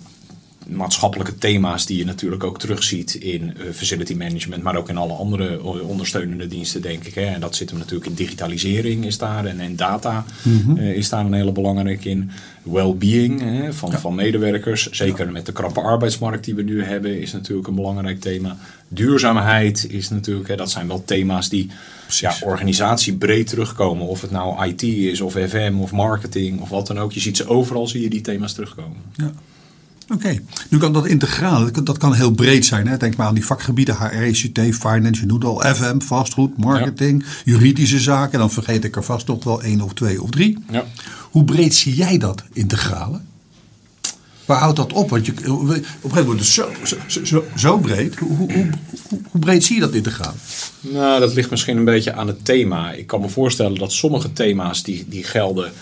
maatschappelijke 0.70 1.38
thema's 1.38 1.86
die 1.86 1.98
je 1.98 2.04
natuurlijk 2.04 2.44
ook 2.44 2.58
terugziet 2.58 3.14
in 3.14 3.42
uh, 3.42 3.72
facility 3.72 4.14
management, 4.14 4.62
maar 4.62 4.76
ook 4.76 4.88
in 4.88 4.96
alle 4.96 5.12
andere 5.12 5.62
ondersteunende 5.82 6.46
diensten, 6.46 6.82
denk 6.82 7.04
ik. 7.04 7.14
Hè. 7.14 7.24
En 7.24 7.40
dat 7.40 7.56
zit 7.56 7.70
hem 7.70 7.78
natuurlijk 7.78 8.06
in 8.06 8.14
digitalisering 8.14 9.04
is 9.04 9.18
daar 9.18 9.44
en, 9.44 9.60
en 9.60 9.76
data 9.76 10.24
mm 10.42 10.62
-hmm. 10.64 10.76
uh, 10.76 10.96
is 10.96 11.08
daar 11.08 11.24
een 11.24 11.32
hele 11.32 11.52
belangrijke 11.52 12.08
in. 12.08 12.30
Well-being 12.62 13.40
hè, 13.40 13.72
van, 13.72 13.90
ja. 13.90 13.98
van 13.98 14.14
medewerkers, 14.14 14.90
zeker 14.90 15.26
ja. 15.26 15.32
met 15.32 15.46
de 15.46 15.52
krappe 15.52 15.80
arbeidsmarkt 15.80 16.44
die 16.44 16.54
we 16.54 16.62
nu 16.62 16.84
hebben, 16.84 17.20
is 17.20 17.32
natuurlijk 17.32 17.68
een 17.68 17.74
belangrijk 17.74 18.20
thema. 18.20 18.56
Duurzaamheid 18.88 19.86
is 19.90 20.08
natuurlijk, 20.08 20.48
hè, 20.48 20.56
dat 20.56 20.70
zijn 20.70 20.88
wel 20.88 21.04
thema's 21.04 21.48
die 21.48 21.70
ja, 22.08 22.34
organisatiebreed 22.40 23.46
terugkomen. 23.46 24.06
Of 24.06 24.20
het 24.20 24.30
nou 24.30 24.66
IT 24.66 24.82
is, 24.82 25.20
of 25.20 25.32
FM, 25.32 25.74
of 25.78 25.92
marketing, 25.92 26.60
of 26.60 26.68
wat 26.68 26.86
dan 26.86 26.98
ook. 26.98 27.12
Je 27.12 27.20
ziet 27.20 27.36
ze 27.36 27.48
overal, 27.48 27.86
zie 27.86 28.02
je 28.02 28.10
die 28.10 28.20
thema's 28.20 28.52
terugkomen. 28.52 28.96
Ja. 29.16 29.32
Oké, 30.12 30.26
okay. 30.26 30.40
nu 30.68 30.78
kan 30.78 30.92
dat 30.92 31.06
integraal, 31.06 31.70
dat 31.84 31.98
kan 31.98 32.14
heel 32.14 32.30
breed 32.30 32.66
zijn. 32.66 32.86
Hè? 32.86 32.96
Denk 32.96 33.16
maar 33.16 33.26
aan 33.26 33.34
die 33.34 33.46
vakgebieden 33.46 33.96
HR, 33.96 34.22
ICT, 34.22 34.58
Finance, 34.58 35.20
je 35.20 35.26
noemt 35.26 35.44
al 35.44 35.60
FM, 35.74 36.00
vastgoed, 36.00 36.56
marketing, 36.56 37.24
ja. 37.24 37.52
juridische 37.52 37.98
zaken. 37.98 38.38
Dan 38.38 38.50
vergeet 38.50 38.84
ik 38.84 38.96
er 38.96 39.04
vast 39.04 39.26
nog 39.26 39.44
wel 39.44 39.62
één 39.62 39.80
of 39.80 39.92
twee 39.92 40.22
of 40.22 40.30
drie. 40.30 40.58
Ja. 40.70 40.84
Hoe 41.30 41.44
breed 41.44 41.74
zie 41.74 41.94
jij 41.94 42.18
dat 42.18 42.44
integrale? 42.52 43.20
Waar 44.44 44.58
houdt 44.58 44.76
dat 44.76 44.92
op? 44.92 45.10
Want 45.10 45.26
je, 45.26 45.32
op 45.32 45.68
een 45.68 45.84
gegeven 46.02 46.24
moment 46.24 46.40
is 46.40 46.56
het 46.56 46.66
zo, 46.82 46.96
zo, 47.06 47.24
zo, 47.24 47.44
zo 47.56 47.78
breed. 47.78 48.18
Hoe, 48.18 48.36
hoe, 48.36 48.52
hoe, 48.52 49.20
hoe, 49.30 49.40
breed 49.40 49.64
zie 49.64 49.74
je 49.74 49.80
dat 49.80 49.94
integraal? 49.94 50.34
Nou, 50.80 51.20
dat 51.20 51.34
ligt 51.34 51.50
misschien 51.50 51.76
een 51.76 51.84
beetje 51.84 52.12
aan 52.12 52.26
het 52.26 52.44
thema. 52.44 52.92
Ik 52.92 53.06
kan 53.06 53.20
me 53.20 53.28
voorstellen 53.28 53.78
dat 53.78 53.92
sommige 53.92 54.32
thema's 54.32 54.82
die, 54.82 55.06
die 55.08 55.24
gelden, 55.24 55.72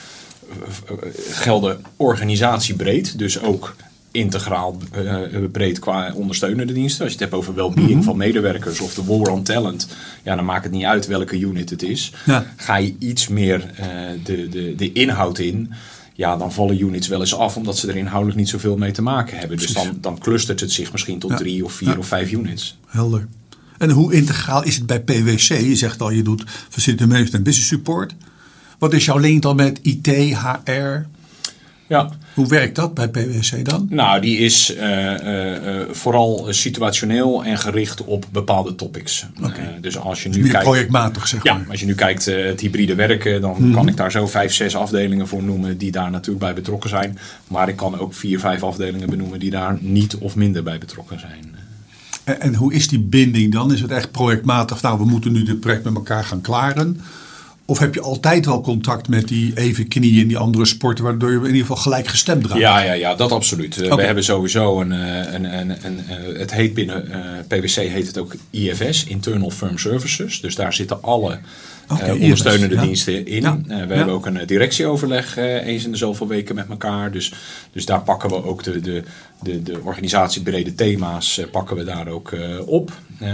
gelden 1.30 1.80
organisatiebreed. 1.96 3.18
Dus 3.18 3.40
ook 3.40 3.74
integraal 4.10 4.76
uh, 4.96 5.44
breed 5.52 5.78
qua 5.78 6.12
ondersteunende 6.14 6.72
diensten. 6.72 7.04
Als 7.04 7.12
je 7.12 7.18
het 7.18 7.30
hebt 7.30 7.42
over 7.42 7.54
well-being 7.54 7.88
mm 7.88 7.94
-hmm. 7.94 8.02
van 8.02 8.16
medewerkers 8.16 8.80
of 8.80 8.94
de 8.94 9.04
war 9.04 9.30
on 9.30 9.42
talent, 9.42 9.88
ja, 10.22 10.36
dan 10.36 10.44
maakt 10.44 10.64
het 10.64 10.72
niet 10.72 10.84
uit 10.84 11.06
welke 11.06 11.38
unit 11.38 11.70
het 11.70 11.82
is. 11.82 12.12
Ja. 12.26 12.52
Ga 12.56 12.76
je 12.76 12.94
iets 12.98 13.28
meer 13.28 13.70
uh, 13.80 13.86
de, 14.24 14.48
de, 14.48 14.74
de 14.76 14.92
inhoud 14.92 15.38
in, 15.38 15.72
ja, 16.14 16.36
dan 16.36 16.52
vallen 16.52 16.80
units 16.80 17.08
wel 17.08 17.20
eens 17.20 17.34
af 17.34 17.56
omdat 17.56 17.78
ze 17.78 17.88
er 17.88 17.96
inhoudelijk 17.96 18.38
niet 18.38 18.48
zoveel 18.48 18.76
mee 18.76 18.92
te 18.92 19.02
maken 19.02 19.38
hebben. 19.38 19.56
Precies. 19.56 19.74
Dus 19.74 19.84
dan, 19.84 19.98
dan 20.00 20.18
clustert 20.18 20.60
het 20.60 20.72
zich 20.72 20.92
misschien 20.92 21.18
tot 21.18 21.30
Ja. 21.30 21.36
drie 21.36 21.64
of 21.64 21.72
vier 21.72 21.88
Ja. 21.88 21.96
of 21.96 22.06
vijf 22.06 22.32
units. 22.32 22.78
Helder. 22.86 23.26
En 23.78 23.90
hoe 23.90 24.12
integraal 24.12 24.64
is 24.64 24.76
het 24.76 24.86
bij 24.86 25.00
PwC? 25.00 25.48
Je 25.48 25.76
zegt 25.76 26.00
al, 26.00 26.10
je 26.10 26.22
doet 26.22 26.44
facility 26.68 27.02
management 27.02 27.34
en 27.34 27.42
business 27.42 27.68
support. 27.68 28.14
Wat 28.78 28.92
is 28.92 29.04
jouw 29.04 29.18
link 29.18 29.42
dan 29.42 29.56
met 29.56 29.78
IT, 29.82 30.06
HR? 30.06 31.06
Ja, 31.88 32.10
Hoe 32.34 32.46
werkt 32.48 32.74
dat 32.76 32.94
bij 32.94 33.08
PwC 33.08 33.64
dan? 33.64 33.86
Nou, 33.90 34.20
die 34.20 34.38
is 34.38 34.74
eh, 34.74 35.14
eh, 35.14 35.80
eh, 35.80 35.88
vooral 35.90 36.46
situationeel 36.50 37.44
en 37.44 37.58
gericht 37.58 38.04
op 38.04 38.24
bepaalde 38.32 38.74
topics. 38.74 39.26
Eh, 39.42 39.48
dus 39.80 39.98
als 39.98 40.22
je 40.22 40.28
nu 40.28 40.48
kijkt. 40.48 40.64
projectmatig, 40.64 41.28
zeg 41.28 41.42
Ja, 41.42 41.54
maar. 41.54 41.66
als 41.70 41.80
je 41.80 41.86
nu 41.86 41.94
kijkt 41.94 42.24
het 42.24 42.60
hybride 42.60 42.94
werken, 42.94 43.40
dan 43.40 43.56
Mhm. 43.58 43.72
kan 43.72 43.88
ik 43.88 43.96
daar 43.96 44.10
zo 44.10 44.26
vijf, 44.26 44.52
zes 44.52 44.76
afdelingen 44.76 45.28
voor 45.28 45.42
noemen 45.42 45.78
die 45.78 45.90
daar 45.90 46.10
natuurlijk 46.10 46.44
bij 46.44 46.54
betrokken 46.54 46.90
zijn. 46.90 47.18
Maar 47.48 47.68
ik 47.68 47.76
kan 47.76 47.98
ook 47.98 48.14
vier, 48.14 48.38
vijf 48.40 48.62
afdelingen 48.62 49.10
benoemen 49.10 49.38
die 49.38 49.50
daar 49.50 49.76
niet 49.80 50.16
of 50.16 50.36
minder 50.36 50.62
bij 50.62 50.78
betrokken 50.78 51.20
zijn. 51.20 51.54
En, 52.24 52.40
en 52.40 52.54
hoe 52.54 52.72
is 52.74 52.88
die 52.88 53.00
binding 53.00 53.52
dan? 53.52 53.72
Is 53.72 53.80
het 53.80 53.90
echt 53.90 54.10
projectmatig? 54.10 54.82
Nou, 54.82 54.98
we 54.98 55.04
moeten 55.04 55.32
nu 55.32 55.42
dit 55.42 55.60
project 55.60 55.84
met 55.84 55.94
elkaar 55.94 56.24
gaan 56.24 56.40
klaren. 56.40 57.00
Of 57.70 57.78
heb 57.78 57.94
je 57.94 58.00
altijd 58.00 58.46
wel 58.46 58.60
contact 58.60 59.08
met 59.08 59.28
die 59.28 59.56
even 59.56 59.88
knieën 59.88 60.20
in 60.20 60.28
die 60.28 60.36
andere 60.38 60.64
sporten, 60.64 61.04
waardoor 61.04 61.30
je 61.30 61.36
in 61.36 61.44
ieder 61.44 61.60
geval 61.60 61.76
gelijk 61.76 62.06
gestemd 62.06 62.46
raakt? 62.46 62.60
Ja, 62.60 62.82
ja, 62.82 62.92
ja, 62.92 63.14
dat 63.14 63.32
absoluut. 63.32 63.82
Eh. 63.82 63.94
We 63.94 64.02
hebben 64.02 64.24
sowieso 64.24 64.80
een, 64.80 64.92
eh, 64.92 65.32
een, 65.32 65.58
een, 65.58 65.76
een, 65.82 66.00
eh, 66.08 66.38
het 66.38 66.52
heet 66.52 66.74
binnen 66.74 67.04
PwC 67.48 67.74
heet 67.74 68.06
het 68.06 68.18
ook 68.18 68.34
IFS, 68.50 69.04
Internal 69.04 69.50
Firm 69.50 69.78
Services. 69.78 70.40
Dus 70.40 70.54
daar 70.54 70.72
zitten 70.72 71.02
alle 71.02 71.38
Oké, 71.88 72.02
eh, 72.02 72.12
IFS, 72.14 72.22
ondersteunende 72.22 72.74
ja. 72.74 72.82
diensten 72.82 73.26
in. 73.26 73.42
Ja. 73.42 73.58
Eh, 73.68 73.76
we 73.76 73.86
Ja. 73.88 73.94
hebben 73.94 74.14
ook 74.14 74.26
een 74.26 74.36
eh, 74.40 74.46
directieoverleg 74.46 75.36
eh, 75.36 75.66
eens 75.66 75.84
in 75.84 75.90
de 75.90 75.96
zoveel 75.96 76.26
weken 76.28 76.54
met 76.54 76.66
elkaar. 76.70 77.10
Dus, 77.10 77.32
dus 77.72 77.86
daar 77.86 78.00
pakken 78.00 78.28
we 78.28 78.44
ook 78.44 78.62
de, 78.62 78.80
de, 78.80 79.02
de, 79.42 79.62
de 79.62 79.78
organisatiebrede 79.84 80.74
thema's 80.74 81.38
eh, 81.38 81.44
pakken 81.50 81.76
we 81.76 81.84
daar 81.84 82.08
ook 82.08 82.32
eh, 82.32 82.40
op. 82.66 82.90
Eh, 83.20 83.28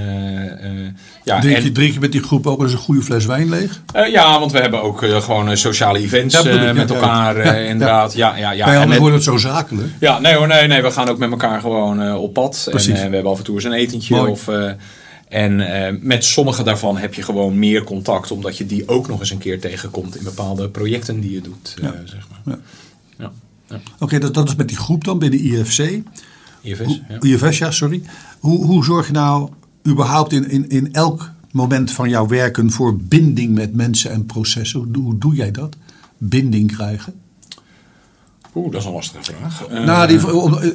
eh, 0.46 0.70
ja, 1.25 1.40
Drink, 1.40 1.58
je, 1.58 1.62
en- 1.64 1.73
drink 1.73 1.92
je 1.94 2.00
met 2.00 2.12
die 2.12 2.23
groep 2.23 2.46
ook 2.46 2.62
eens 2.62 2.73
een 2.73 2.78
goede 2.78 3.02
fles 3.02 3.26
wijn 3.26 3.49
leeg? 3.49 3.80
eh, 3.94 4.11
ja, 4.11 4.38
want 4.38 4.52
we 4.52 4.58
hebben 4.58 4.82
ook 4.82 5.02
eh, 5.02 5.16
gewoon 5.23 5.49
eh, 5.50 5.56
sociale 5.56 5.99
events 5.99 6.34
ik, 6.40 6.44
eh, 6.44 6.73
met 6.73 6.90
elkaar 6.90 7.37
eh, 7.37 7.68
inderdaad. 7.68 8.14
Ja, 8.14 8.37
ja, 8.37 8.50
ja. 8.50 8.82
En 8.82 8.99
wordt 8.99 9.14
het 9.14 9.25
zo 9.25 9.37
zakelijk. 9.37 9.88
ja, 10.00 10.18
nee 10.18 10.34
hoor, 10.34 10.46
nee, 10.46 10.66
nee. 10.66 10.82
We 10.82 10.90
gaan 10.90 11.08
ook 11.08 11.18
met 11.18 11.30
elkaar 11.30 11.61
gewoon 11.61 12.02
eh, 12.02 12.23
op 12.23 12.32
pad. 12.32 12.66
Precies. 12.70 12.99
En 12.99 13.02
eh, 13.04 13.08
we 13.08 13.14
hebben 13.14 13.32
af 13.32 13.38
en 13.38 13.44
toe 13.44 13.54
eens 13.54 13.64
een 13.64 13.73
etentje. 13.73 14.14
Mooi. 14.16 14.30
Of, 14.30 14.49
eh, 14.49 14.70
en 15.35 15.61
eh, 15.61 15.95
met 16.00 16.25
sommige 16.25 16.62
daarvan 16.62 16.97
heb 16.97 17.14
je 17.14 17.23
gewoon 17.23 17.59
meer 17.59 17.85
contact. 17.85 18.31
Omdat 18.31 18.57
je 18.59 18.67
die 18.67 18.88
ook 18.88 19.09
nog 19.09 19.21
eens 19.21 19.31
een 19.31 19.38
keer 19.38 19.61
tegenkomt 19.61 20.17
in 20.17 20.25
bepaalde 20.25 20.69
projecten 20.69 21.21
die 21.21 21.33
je 21.33 21.41
doet. 21.41 21.75
eh, 21.83 21.91
zeg 22.05 22.29
maar. 22.31 22.59
Ja. 23.19 23.33
Ja. 23.69 23.81
Oké, 23.99 24.19
dat, 24.19 24.35
dat 24.35 24.49
is 24.49 24.55
met 24.55 24.69
die 24.69 24.76
groep 24.76 25.05
dan 25.05 25.19
binnen 25.19 25.41
IFC. 25.41 26.03
IFS, 26.61 26.81
Hoe, 26.85 27.00
ja. 27.09 27.21
IFS, 27.21 27.59
ja, 27.59 27.71
sorry. 27.71 28.03
Hoe, 28.38 28.64
hoe 28.64 28.85
zorg 28.85 29.07
je 29.07 29.12
nou 29.12 29.50
überhaupt 29.87 30.33
in, 30.33 30.50
in, 30.50 30.69
in 30.69 30.93
elk 30.93 31.31
moment 31.50 31.91
van 31.91 32.09
jouw 32.09 32.26
werken 32.26 32.71
voor 32.71 32.97
binding 32.97 33.55
met 33.55 33.75
mensen 33.75 34.11
en 34.11 34.26
processen? 34.26 34.81
Hoe, 34.81 35.03
hoe 35.03 35.19
doe 35.19 35.35
jij 35.35 35.50
dat? 35.50 35.76
Binding 36.19 36.73
krijgen? 36.73 37.14
Oeh, 38.54 38.73
dat 38.73 38.80
is 38.80 38.87
een 38.87 38.92
lastige 38.92 39.25
vraag. 39.25 39.64
Eh, 39.66 39.84
nou, 39.84 40.06
die, 40.06 40.32
om- 40.37 40.58
eh, 40.58 40.70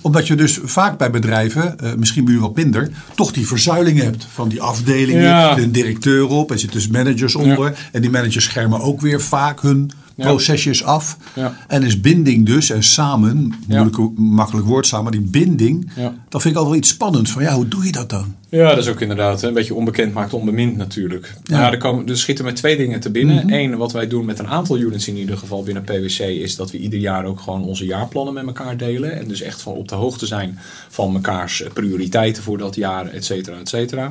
omdat 0.00 0.26
je 0.26 0.34
dus 0.34 0.58
vaak 0.62 0.98
bij 0.98 1.10
bedrijven, 1.10 1.78
eh, 1.78 1.94
misschien 1.94 2.24
bij 2.24 2.34
u 2.34 2.40
wat 2.40 2.54
minder, 2.56 2.90
toch 3.14 3.32
die 3.32 3.46
verzuiling 3.46 3.98
hebt 4.02 4.26
van 4.32 4.48
die 4.48 4.62
afdelingen. 4.62 5.22
Ja. 5.22 5.56
Er 5.56 5.62
een 5.62 5.72
directeur 5.72 6.26
op, 6.28 6.50
er 6.50 6.58
zitten 6.58 6.78
dus 6.78 6.88
managers 6.88 7.34
onder. 7.34 7.88
En 7.92 8.00
die 8.00 8.10
managers 8.10 8.44
schermen 8.44 8.80
ook 8.80 9.00
weer 9.00 9.20
vaak 9.20 9.60
hun 9.62 9.90
Ja. 10.16 10.24
procesjes 10.24 10.84
af. 10.84 11.16
Ja. 11.34 11.56
En 11.68 11.82
is 11.82 12.00
binding 12.00 12.46
dus, 12.46 12.70
en 12.70 12.82
samen, 12.82 13.54
moeilijk, 13.66 13.96
makkelijk 14.16 14.66
woord 14.66 14.86
samen, 14.86 15.04
maar 15.04 15.12
die 15.12 15.30
binding, 15.30 15.90
Ja. 15.96 16.14
dat 16.28 16.42
vind 16.42 16.54
ik 16.54 16.60
altijd 16.60 16.66
wel 16.66 16.74
iets 16.74 16.88
spannends. 16.88 17.30
Van 17.30 17.42
ja, 17.42 17.54
hoe 17.54 17.68
doe 17.68 17.84
je 17.84 17.92
dat 17.92 18.10
dan? 18.10 18.34
Ja, 18.48 18.68
dat 18.68 18.78
is 18.78 18.88
ook 18.88 19.00
inderdaad 19.00 19.42
een 19.42 19.54
beetje 19.54 19.74
onbekend 19.74 20.12
maakt 20.12 20.32
onbemind 20.32 20.76
natuurlijk. 20.76 21.34
Ja. 21.44 21.60
Ja. 21.60 21.70
er, 21.70 21.78
komen, 21.78 22.08
er 22.08 22.18
schieten 22.18 22.44
met 22.44 22.56
twee 22.56 22.76
dingen 22.76 23.00
te 23.00 23.10
binnen. 23.10 23.52
Eén, 23.52 23.76
wat 23.76 23.92
wij 23.92 24.08
doen 24.08 24.24
met 24.24 24.38
een 24.38 24.48
aantal 24.48 24.78
units 24.78 25.08
in 25.08 25.16
ieder 25.16 25.36
geval 25.38 25.62
binnen 25.62 25.82
PwC... 25.84 26.18
is 26.18 26.56
dat 26.56 26.70
we 26.70 26.78
ieder 26.78 26.98
jaar 26.98 27.24
ook 27.24 27.40
gewoon 27.40 27.62
onze 27.64 27.84
jaarplannen 27.84 28.34
met 28.34 28.46
elkaar 28.46 28.76
delen. 28.76 29.18
En 29.18 29.28
dus 29.28 29.40
echt 29.40 29.62
van 29.62 29.72
op 29.72 29.88
de 29.88 29.94
hoogte 29.94 30.26
zijn 30.26 30.58
van 30.88 31.12
mekaars 31.12 31.64
prioriteiten 31.72 32.42
voor 32.42 32.58
dat 32.58 32.74
jaar, 32.74 33.06
et 33.06 33.24
cetera, 33.24 33.56
et 33.58 33.68
cetera. 33.68 34.10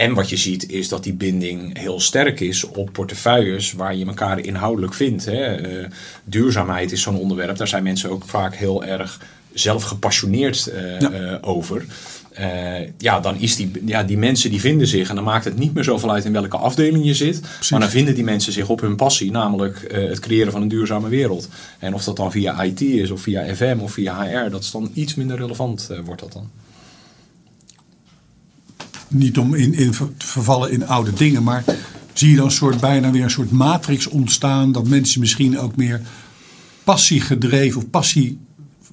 En 0.00 0.14
wat 0.14 0.28
je 0.28 0.36
ziet 0.36 0.70
is 0.70 0.88
dat 0.88 1.04
die 1.04 1.12
binding 1.12 1.78
heel 1.78 2.00
sterk 2.00 2.40
is 2.40 2.64
op 2.64 2.92
portefeuilles 2.92 3.72
waar 3.72 3.96
je 3.96 4.06
elkaar 4.06 4.38
inhoudelijk 4.38 4.94
vindt. 4.94 5.24
Hè. 5.24 5.54
Eh, 5.54 5.86
duurzaamheid 6.24 6.92
is 6.92 7.02
zo'n 7.02 7.18
onderwerp. 7.18 7.56
Daar 7.56 7.68
zijn 7.68 7.82
mensen 7.82 8.10
ook 8.10 8.24
vaak 8.24 8.54
heel 8.54 8.84
erg 8.84 9.20
zelf 9.52 9.82
gepassioneerd 9.82 10.66
eh, 10.66 11.00
Ja. 11.00 11.10
eh, 11.10 11.36
over. 11.40 11.84
Ja, 12.98 13.20
dan 13.20 13.36
is 13.38 13.56
die, 13.56 13.70
ja, 13.84 14.02
die 14.02 14.18
mensen 14.18 14.50
die 14.50 14.60
vinden 14.60 14.86
zich, 14.86 15.08
en 15.08 15.14
dan 15.14 15.24
maakt 15.24 15.44
het 15.44 15.58
niet 15.58 15.74
meer 15.74 15.84
zoveel 15.84 16.12
uit 16.12 16.24
in 16.24 16.32
welke 16.32 16.56
afdeling 16.56 17.04
je 17.04 17.14
zit, 17.14 17.40
maar 17.70 17.80
dan 17.80 17.88
vinden 17.90 18.14
die 18.14 18.24
mensen 18.24 18.52
zich 18.52 18.68
op 18.68 18.80
hun 18.80 18.96
passie, 18.96 19.30
namelijk 19.30 19.86
het 19.92 20.18
creëren 20.18 20.52
van 20.52 20.62
een 20.62 20.68
duurzame 20.68 21.08
wereld. 21.08 21.48
En 21.78 21.94
of 21.94 22.04
dat 22.04 22.16
dan 22.16 22.30
via 22.30 22.62
IT 22.62 22.80
is, 22.80 23.10
of 23.10 23.20
via 23.20 23.54
FM, 23.54 23.76
of 23.80 23.92
via 23.92 24.24
HR, 24.24 24.50
dat 24.50 24.62
is 24.62 24.70
dan 24.70 24.90
iets 24.94 25.14
minder 25.14 25.36
relevant, 25.36 25.90
wordt 26.04 26.20
dat 26.20 26.32
dan. 26.32 26.50
Niet 29.10 29.38
om 29.38 29.54
in, 29.54 29.74
in 29.74 29.90
te 29.90 30.26
vervallen 30.26 30.70
in 30.70 30.86
oude 30.86 31.12
dingen, 31.12 31.42
maar 31.42 31.64
zie 32.12 32.30
je 32.30 32.36
dan 32.36 32.50
soort, 32.50 32.80
bijna 32.80 33.10
weer 33.10 33.22
een 33.22 33.30
soort 33.30 33.50
matrix 33.50 34.06
ontstaan 34.06 34.72
dat 34.72 34.88
mensen 34.88 35.20
misschien 35.20 35.58
ook 35.58 35.76
meer 35.76 36.00
passiegedreven 36.84 37.80
of 37.80 37.90
passie, 37.90 38.38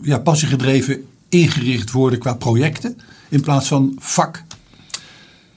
ja, 0.01 0.19
passiegedreven 0.19 1.05
ingericht 1.29 1.91
worden 1.91 2.19
qua 2.19 2.33
projecten 2.33 2.97
in 3.29 3.41
plaats 3.41 3.67
van 3.67 3.95
vak? 4.00 4.43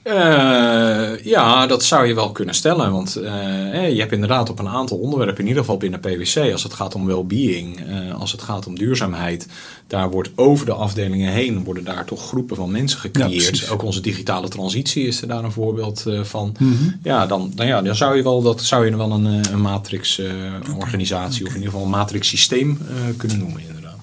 Eh, 0.03 1.23
ja, 1.23 1.67
dat 1.67 1.83
zou 1.83 2.05
je 2.05 2.13
wel 2.13 2.31
kunnen 2.31 2.55
stellen. 2.55 2.91
Want 2.91 3.15
eh, 3.15 3.85
eh, 3.85 3.93
je 3.93 3.99
hebt 3.99 4.11
inderdaad 4.11 4.49
op 4.49 4.59
een 4.59 4.67
aantal 4.67 4.97
onderwerpen, 4.97 5.39
in 5.39 5.47
ieder 5.47 5.63
geval 5.63 5.77
binnen 5.77 5.99
PwC, 5.99 6.51
als 6.51 6.63
het 6.63 6.73
gaat 6.73 6.95
om 6.95 7.05
well-being, 7.05 7.79
als 8.19 8.31
het 8.31 8.41
gaat 8.41 8.67
om 8.67 8.77
duurzaamheid, 8.77 9.47
daar 9.87 10.09
wordt 10.09 10.29
over 10.35 10.65
de 10.65 10.73
afdelingen 10.73 11.31
heen 11.31 11.63
worden 11.63 11.83
daar 11.83 12.05
toch 12.05 12.27
groepen 12.27 12.55
van 12.55 12.71
mensen 12.71 12.99
gecreëerd. 12.99 13.69
Ook 13.69 13.83
onze 13.83 14.01
digitale 14.01 14.47
transitie 14.47 15.07
is 15.07 15.21
er 15.21 15.27
daar 15.27 15.43
een 15.43 15.51
voorbeeld 15.51 16.05
van. 16.21 16.55
Mhm. 16.59 16.89
Ja, 17.03 17.25
dan, 17.25 17.51
dan, 17.55 17.67
ja, 17.67 17.81
dan 17.81 17.95
zou 17.95 18.15
je 18.15 18.23
wel, 18.23 18.41
dat 18.41 18.61
zou 18.61 18.85
je 18.85 18.97
wel 18.97 19.11
een, 19.11 19.25
een 19.25 19.61
matrix 19.61 20.19
eh, 20.19 20.77
organisatie 20.77 21.45
of 21.45 21.49
in 21.49 21.55
ieder 21.55 21.71
geval 21.71 21.85
een 21.85 21.91
matrix 21.91 22.27
systeem 22.27 22.77
eh, 22.89 23.17
kunnen 23.17 23.39
noemen 23.39 23.61
inderdaad. 23.67 23.99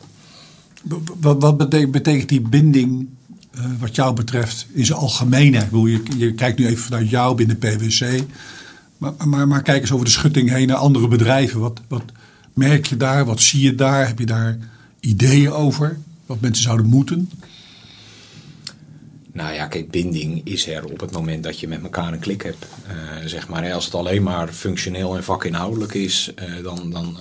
Wat, 1.38 1.56
betekent 1.90 2.28
die 2.28 2.40
binding 2.40 3.08
eh, 3.58 3.64
wat 3.78 3.94
jou 3.94 4.14
betreft 4.14 4.66
in 4.72 4.86
zijn 4.86 4.98
bedoel, 5.52 5.86
je, 5.86 6.02
je 6.16 6.34
kijkt 6.34 6.58
nu 6.58 6.66
even 6.66 6.84
vanuit 6.84 7.10
jou 7.10 7.36
binnen 7.36 7.58
PwC. 7.58 8.22
Maar, 8.98 9.12
maar, 9.26 9.48
maar 9.48 9.62
kijk 9.62 9.80
eens 9.80 9.92
over 9.92 10.04
de 10.04 10.10
schutting 10.10 10.50
heen 10.50 10.66
naar 10.66 10.76
andere 10.76 11.08
bedrijven. 11.08 11.60
Wat, 11.60 11.80
wat 11.88 12.04
merk 12.52 12.86
je 12.86 12.96
daar? 12.96 13.24
Wat 13.24 13.40
zie 13.40 13.62
je 13.62 13.74
daar? 13.74 14.06
Heb 14.06 14.18
je 14.18 14.26
daar 14.26 14.58
ideeën 15.00 15.52
over? 15.52 15.98
Wat 16.26 16.40
mensen 16.40 16.62
zouden 16.62 16.86
moeten? 16.86 17.30
Nou 19.32 19.54
ja, 19.54 19.66
kijk, 19.66 19.90
binding 19.90 20.40
is 20.44 20.66
er 20.66 20.84
op 20.84 21.00
het 21.00 21.12
moment 21.12 21.42
dat 21.42 21.60
je 21.60 21.68
met 21.68 21.82
elkaar 21.82 22.12
een 22.12 22.18
klik 22.18 22.42
hebt. 22.42 22.66
Eh, 22.86 22.94
zeg 23.24 23.48
maar, 23.48 23.72
als 23.72 23.84
het 23.84 23.94
alleen 23.94 24.22
maar 24.22 24.48
functioneel 24.48 25.16
en 25.16 25.24
vakinhoudelijk 25.24 25.94
is, 25.94 26.32
eh, 26.34 26.62
dan, 26.62 26.90
dan, 26.90 27.16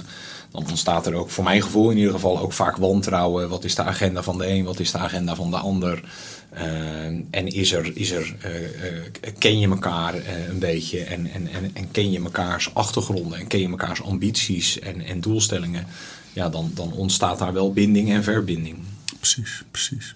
dan 0.51 0.65
ontstaat 0.69 1.05
er 1.07 1.13
ook, 1.13 1.29
voor 1.29 1.43
mijn 1.43 1.61
gevoel 1.61 1.89
in 1.89 1.97
ieder 1.97 2.13
geval, 2.13 2.39
ook 2.39 2.53
vaak 2.53 2.77
wantrouwen. 2.77 3.49
Wat 3.49 3.63
is 3.63 3.75
de 3.75 3.83
agenda 3.83 4.23
van 4.23 4.37
de 4.37 4.47
een, 4.47 4.63
wat 4.63 4.79
is 4.79 4.91
de 4.91 4.97
agenda 4.97 5.35
van 5.35 5.49
de 5.51 5.57
ander? 5.57 6.03
Eh, 6.49 7.05
en 7.05 7.47
is 7.47 7.71
er, 7.71 7.91
is 7.97 8.11
er 8.11 8.35
eh, 8.41 8.55
eh, 8.55 9.33
ken 9.37 9.59
je 9.59 9.67
elkaar 9.67 10.13
eh, 10.13 10.47
een 10.49 10.59
beetje 10.59 10.99
en, 10.99 11.31
en, 11.31 11.47
en, 11.47 11.71
en 11.73 11.91
ken 11.91 12.11
je 12.11 12.19
mekaars 12.19 12.73
achtergronden 12.73 13.39
en 13.39 13.47
ken 13.47 13.59
je 13.59 13.69
mekaars 13.69 14.01
ambities 14.01 14.79
en, 14.79 15.05
en 15.05 15.21
doelstellingen? 15.21 15.85
Ja, 16.33 16.49
dan, 16.49 16.71
dan 16.73 16.91
ontstaat 16.91 17.39
daar 17.39 17.53
wel 17.53 17.73
binding 17.73 18.11
en 18.11 18.23
verbinding. 18.23 18.77
Precies, 19.19 19.63
precies. 19.71 20.15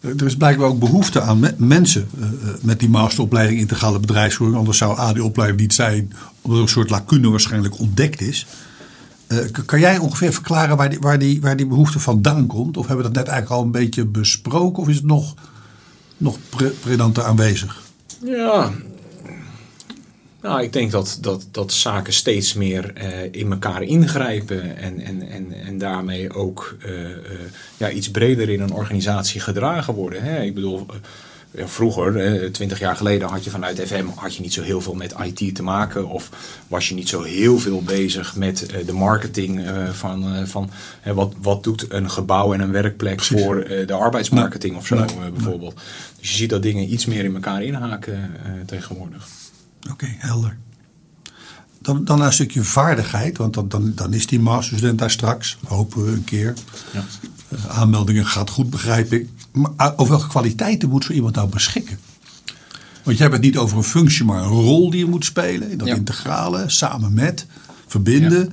Er 0.00 0.26
is 0.26 0.36
blijkbaar 0.36 0.68
ook 0.68 0.78
behoefte 0.78 1.20
aan 1.20 1.40
me- 1.40 1.54
mensen 1.56 2.08
met 2.60 2.80
die 2.80 2.88
masteropleiding 2.88 3.60
integrale 3.60 3.98
bedrijfsvoering. 3.98 4.58
Anders 4.58 4.78
zou 4.78 4.98
A 4.98 5.12
die 5.12 5.24
opleiding 5.24 5.60
niet 5.60 5.74
zijn, 5.74 6.12
omdat 6.40 6.58
er 6.58 6.64
een 6.64 6.68
soort 6.68 6.90
lacune 6.90 7.30
waarschijnlijk 7.30 7.78
ontdekt 7.78 8.20
is. 8.20 8.46
Eh, 9.26 9.38
kan 9.66 9.80
jij 9.80 9.98
ongeveer 9.98 10.32
verklaren 10.32 10.76
waar 10.76 10.90
die, 10.90 10.98
waar, 10.98 11.18
die, 11.18 11.40
waar 11.40 11.56
die 11.56 11.66
behoefte 11.66 11.98
vandaan 11.98 12.46
komt? 12.46 12.76
Of 12.76 12.86
hebben 12.86 13.06
we 13.06 13.12
dat 13.12 13.24
net 13.24 13.32
eigenlijk 13.32 13.60
al 13.60 13.66
een 13.66 13.72
beetje 13.72 14.04
besproken? 14.04 14.82
Of 14.82 14.88
is 14.88 14.96
het 14.96 15.04
nog, 15.04 15.34
nog 16.16 16.38
pre 16.48 16.68
predanter 16.68 17.24
aanwezig? 17.24 17.82
Ja. 18.24 18.72
Nou, 20.44 20.62
ik 20.62 20.72
denk 20.72 20.90
dat, 20.90 21.18
dat, 21.20 21.46
dat 21.50 21.72
zaken 21.72 22.12
steeds 22.12 22.54
meer 22.54 22.92
eh, 22.94 23.28
in 23.30 23.50
elkaar 23.50 23.82
ingrijpen 23.82 24.76
en, 24.76 25.00
en, 25.00 25.28
en, 25.28 25.52
en 25.52 25.78
daarmee 25.78 26.34
ook 26.34 26.76
eh, 26.80 26.92
ja, 27.76 27.90
iets 27.90 28.10
breder 28.10 28.48
in 28.48 28.60
een 28.60 28.72
organisatie 28.72 29.40
gedragen 29.40 29.94
worden. 29.94 30.22
Hè? 30.22 30.42
Ik 30.42 30.54
bedoel, 30.54 30.86
vroeger, 31.56 32.16
eh, 32.16 32.50
twintig 32.50 32.78
jaar 32.78 32.96
geleden, 32.96 33.28
had 33.28 33.44
je 33.44 33.50
vanuit 33.50 33.80
FM 33.80 34.04
had 34.14 34.34
je 34.34 34.42
niet 34.42 34.52
zo 34.52 34.62
heel 34.62 34.80
veel 34.80 34.94
met 34.94 35.14
IT 35.24 35.54
te 35.54 35.62
maken. 35.62 36.08
Of 36.08 36.30
was 36.68 36.88
je 36.88 36.94
niet 36.94 37.08
zo 37.08 37.22
heel 37.22 37.58
veel 37.58 37.82
bezig 37.82 38.36
met 38.36 38.66
eh, 38.66 38.86
de 38.86 38.92
marketing 38.92 39.64
eh, 39.66 39.88
van, 39.88 40.46
van 40.46 40.70
wat, 41.14 41.32
wat 41.42 41.62
doet 41.64 41.86
een 41.92 42.10
gebouw 42.10 42.52
en 42.54 42.60
een 42.60 42.72
werkplek 42.72 43.16
Precies. 43.16 43.42
voor 43.42 43.64
de 43.86 43.92
arbeidsmarketing 43.92 44.76
of 44.76 44.86
zo 44.86 44.94
Nee. 44.94 45.04
eh, 45.04 45.30
bijvoorbeeld. 45.32 45.74
Dus 46.20 46.30
je 46.30 46.36
ziet 46.36 46.50
dat 46.50 46.62
dingen 46.62 46.92
iets 46.92 47.06
meer 47.06 47.24
in 47.24 47.34
elkaar 47.34 47.62
inhaken 47.62 48.30
tegenwoordig. 48.66 49.28
Oké, 49.90 50.06
helder. 50.18 50.56
Dan, 51.84 52.04
dan 52.04 52.18
naar 52.18 52.26
een 52.26 52.32
stukje 52.32 52.64
vaardigheid, 52.64 53.36
want 53.38 53.54
dan, 53.54 53.68
dan, 53.68 53.92
dan 53.94 54.12
is 54.12 54.26
die 54.26 54.40
masterstudent 54.40 54.98
daar 54.98 55.10
straks, 55.10 55.58
hopen 55.66 56.04
we 56.04 56.10
een 56.12 56.24
keer. 56.24 56.54
Ja. 56.92 57.04
Eh, 57.48 57.78
aanmeldingen 57.78 58.26
gaat 58.26 58.50
goed, 58.50 58.70
begrijp 58.70 59.12
ik. 59.12 59.28
Maar 59.52 59.70
ah, 59.76 59.92
over 59.96 60.14
welke 60.14 60.28
kwaliteiten 60.28 60.88
moet 60.88 61.04
zo 61.04 61.12
iemand 61.12 61.34
nou 61.34 61.48
beschikken? 61.48 61.98
Want 63.02 63.16
je 63.16 63.22
hebt 63.22 63.34
het 63.34 63.44
niet 63.44 63.56
over 63.56 63.76
een 63.76 63.84
functie, 63.84 64.24
maar 64.24 64.42
een 64.42 64.48
rol 64.48 64.90
die 64.90 64.98
je 64.98 65.06
moet 65.06 65.24
spelen. 65.24 65.70
In 65.70 65.78
dat 65.78 65.88
Ja. 65.88 65.94
integrale, 65.94 66.64
samen 66.66 67.14
met, 67.14 67.46
verbinden. 67.86 68.52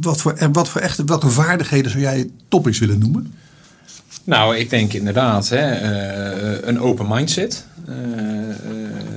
Wat 0.00 0.20
voor, 0.20 0.32
en 0.32 0.52
wat 0.52 0.68
voor 0.68 0.80
echte, 0.80 1.04
welke 1.04 1.28
vaardigheden 1.30 1.90
zou 1.90 2.02
jij 2.02 2.30
topics 2.48 2.78
willen 2.78 2.98
noemen? 2.98 3.34
Nou, 4.24 4.56
ik 4.56 4.70
denk 4.70 4.92
inderdaad 4.92 5.48
hè, 5.48 5.70
eh, 5.70 6.68
een 6.68 6.80
open 6.80 7.06
mindset. 7.08 7.66
Eh, 7.86 7.94
eh, 7.94 8.50
eh, 8.50 9.15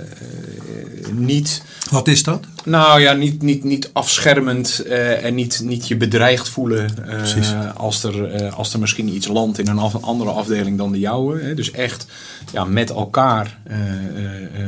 niet 1.13 1.63
Wat 1.92 2.08
is 2.08 2.24
dat? 2.24 2.46
nou 2.66 3.01
ja, 3.01 3.13
niet, 3.13 3.42
niet, 3.42 3.63
niet 3.63 3.89
afschermend 3.94 4.80
eh, 4.80 5.25
en 5.25 5.36
niet, 5.36 5.62
niet 5.63 5.88
je 5.88 5.98
bedreigd 5.98 6.50
voelen 6.50 7.08
eh, 7.08 7.75
als, 7.75 8.04
er, 8.04 8.32
eh, 8.32 8.54
als 8.58 8.74
er 8.74 8.80
misschien 8.80 9.13
iets 9.13 9.28
landt 9.28 9.60
in 9.60 9.68
een 9.68 9.78
af- 9.78 10.01
andere 10.04 10.30
afdeling 10.30 10.78
dan 10.78 10.92
de 10.92 11.00
jouwe. 11.00 11.42
Hè. 11.42 11.54
Dus 11.54 11.72
echt 11.72 12.06
ja, 12.51 12.66
met 12.66 12.89
elkaar 12.89 13.58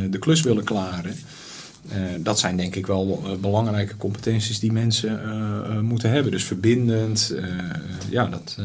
de 0.09 0.19
klus 0.19 0.41
willen 0.41 0.63
klaren. 0.63 1.15
Dat 2.17 2.39
zijn 2.39 2.57
denk 2.57 2.75
ik 2.75 2.87
wel 2.87 3.37
belangrijke 3.41 3.97
competenties 3.97 4.59
die 4.59 4.71
mensen 4.71 5.19
moeten 5.81 6.11
hebben. 6.11 6.31
Dus 6.31 6.43
verbindend, 6.43 7.33
ja, 8.09 8.25
dat... 8.25 8.57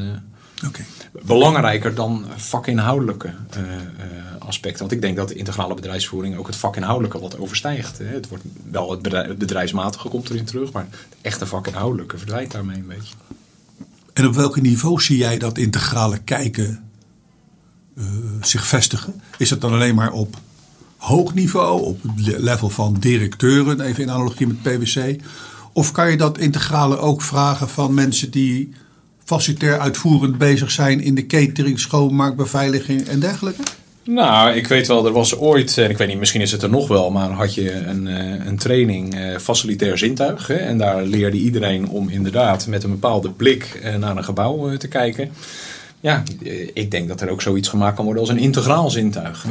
belangrijker 1.22 1.94
dan 1.94 2.24
vakinhoudelijke 2.36 3.30
aspecten. 4.46 4.80
Want 4.80 4.92
ik 4.92 5.00
denk 5.00 5.16
dat 5.16 5.28
de 5.28 5.34
integrale 5.34 5.74
bedrijfsvoering 5.74 6.36
ook 6.36 6.46
het 6.46 6.56
vakinhoudelijke 6.56 7.18
wat 7.18 7.38
overstijgt. 7.38 7.98
Het 7.98 8.28
wordt 8.28 8.44
wel 8.70 8.90
het, 8.90 9.02
bedrijf, 9.02 9.28
het 9.28 9.38
bedrijfsmatige 9.38 10.08
komt 10.08 10.30
erin 10.30 10.44
terug, 10.44 10.72
maar 10.72 10.86
het 10.90 11.16
echte 11.20 11.46
vakinhoudelijke 11.46 12.18
verdwijnt 12.18 12.52
daarmee 12.52 12.76
een 12.76 12.86
beetje. 12.86 13.14
En 14.12 14.26
op 14.26 14.34
welk 14.34 14.60
niveau 14.60 15.00
zie 15.00 15.16
jij 15.16 15.38
dat 15.38 15.58
integrale 15.58 16.18
kijken 16.18 16.84
eh, 17.96 18.04
zich 18.40 18.66
vestigen? 18.66 19.20
Is 19.38 19.50
het 19.50 19.60
dan 19.60 19.72
alleen 19.72 19.94
maar 19.94 20.12
op 20.12 20.36
hoog 20.96 21.34
niveau, 21.34 21.82
op 21.82 22.02
het 22.02 22.26
le- 22.26 22.38
level 22.38 22.68
van 22.68 22.94
directeuren, 22.94 23.80
even 23.80 24.02
in 24.02 24.10
analogie 24.10 24.46
met 24.46 24.62
PwC? 24.62 25.22
Of 25.72 25.92
kan 25.92 26.10
je 26.10 26.16
dat 26.16 26.38
integrale 26.38 26.98
ook 26.98 27.22
vragen 27.22 27.68
van 27.68 27.94
mensen 27.94 28.30
die 28.30 28.72
facilitair 29.24 29.78
uitvoerend 29.78 30.38
bezig 30.38 30.70
zijn 30.70 31.00
in 31.00 31.14
de 31.14 31.26
catering, 31.26 31.80
schoonmaak, 31.80 32.36
beveiliging 32.36 33.06
en 33.06 33.20
dergelijke? 33.20 33.62
Nou, 34.08 34.54
ik 34.54 34.66
weet 34.66 34.86
wel, 34.86 35.06
er 35.06 35.12
was 35.12 35.38
ooit, 35.38 35.78
en 35.78 35.90
ik 35.90 35.98
weet 35.98 36.08
niet, 36.08 36.18
misschien 36.18 36.40
is 36.40 36.52
het 36.52 36.62
er 36.62 36.70
nog 36.70 36.88
wel, 36.88 37.10
maar 37.10 37.30
had 37.30 37.54
je 37.54 37.72
een, 37.72 38.06
eh, 38.08 38.46
een 38.46 38.56
training 38.56 39.14
eh, 39.14 39.38
facilitair 39.38 39.98
zintuig. 39.98 40.46
Hè, 40.46 40.54
en 40.54 40.78
daar 40.78 41.02
leerde 41.02 41.36
iedereen 41.36 41.88
om 41.88 42.08
inderdaad 42.08 42.66
met 42.66 42.84
een 42.84 42.90
bepaalde 42.90 43.30
blik 43.30 43.80
eh, 43.82 43.94
naar 43.94 44.16
een 44.16 44.24
gebouw 44.24 44.76
te 44.76 44.88
kijken. 44.88 45.30
Ja, 46.00 46.22
eh, 46.44 46.68
ik 46.74 46.90
denk 46.90 47.08
dat 47.08 47.20
er 47.20 47.28
ook 47.30 47.42
zoiets 47.42 47.68
gemaakt 47.68 47.94
kan 47.96 48.04
worden 48.04 48.22
als 48.22 48.30
een 48.32 48.38
integraal 48.38 48.90
zintuig. 48.90 49.44